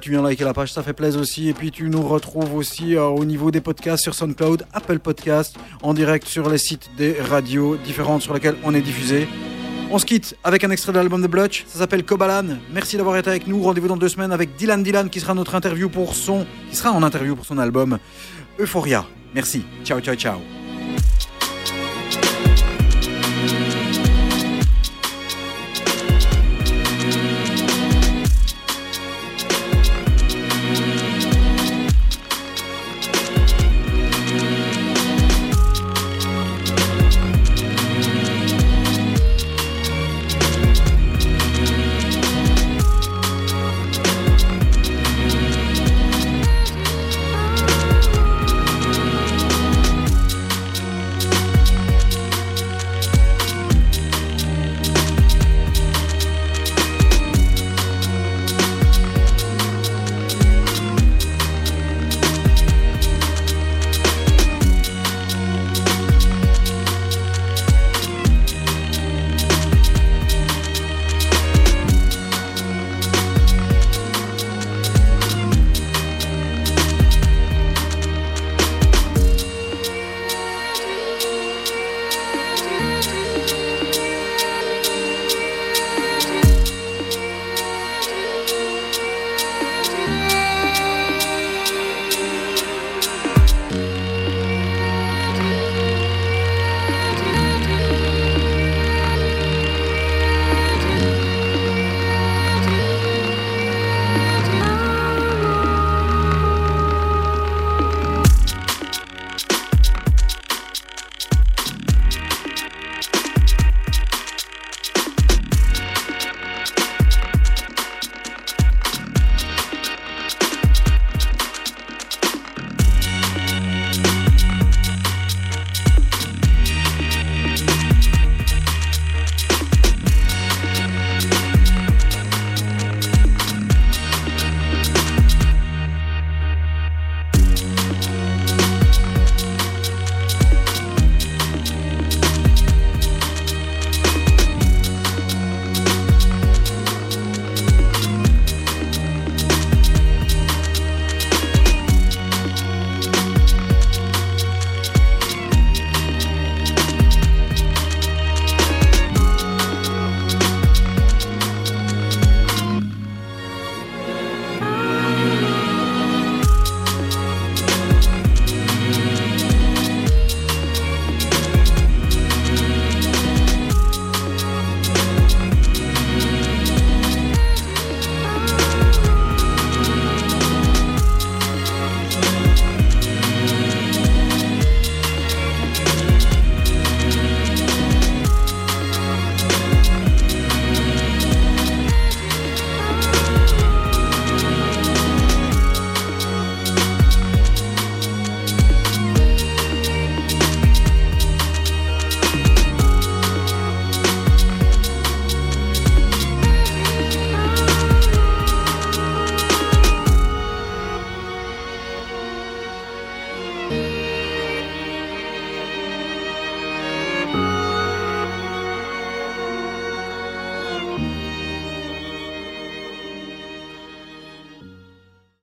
[0.00, 1.48] Tu viens liker la page, ça fait plaisir aussi.
[1.48, 5.94] Et puis tu nous retrouves aussi au niveau des podcasts sur SoundCloud, Apple Podcasts, en
[5.94, 9.26] direct sur les sites des radios différentes sur lesquelles on est diffusé.
[9.90, 12.56] On se quitte avec un extrait de l'album de Blutch, ça s'appelle Kobalan.
[12.72, 13.62] Merci d'avoir été avec nous.
[13.62, 16.90] Rendez-vous dans deux semaines avec Dylan Dylan qui sera notre interview pour son, qui sera
[16.90, 17.98] en interview pour son album
[18.58, 19.04] Euphoria.
[19.34, 19.64] Merci.
[19.84, 20.63] Ciao, ciao, ciao.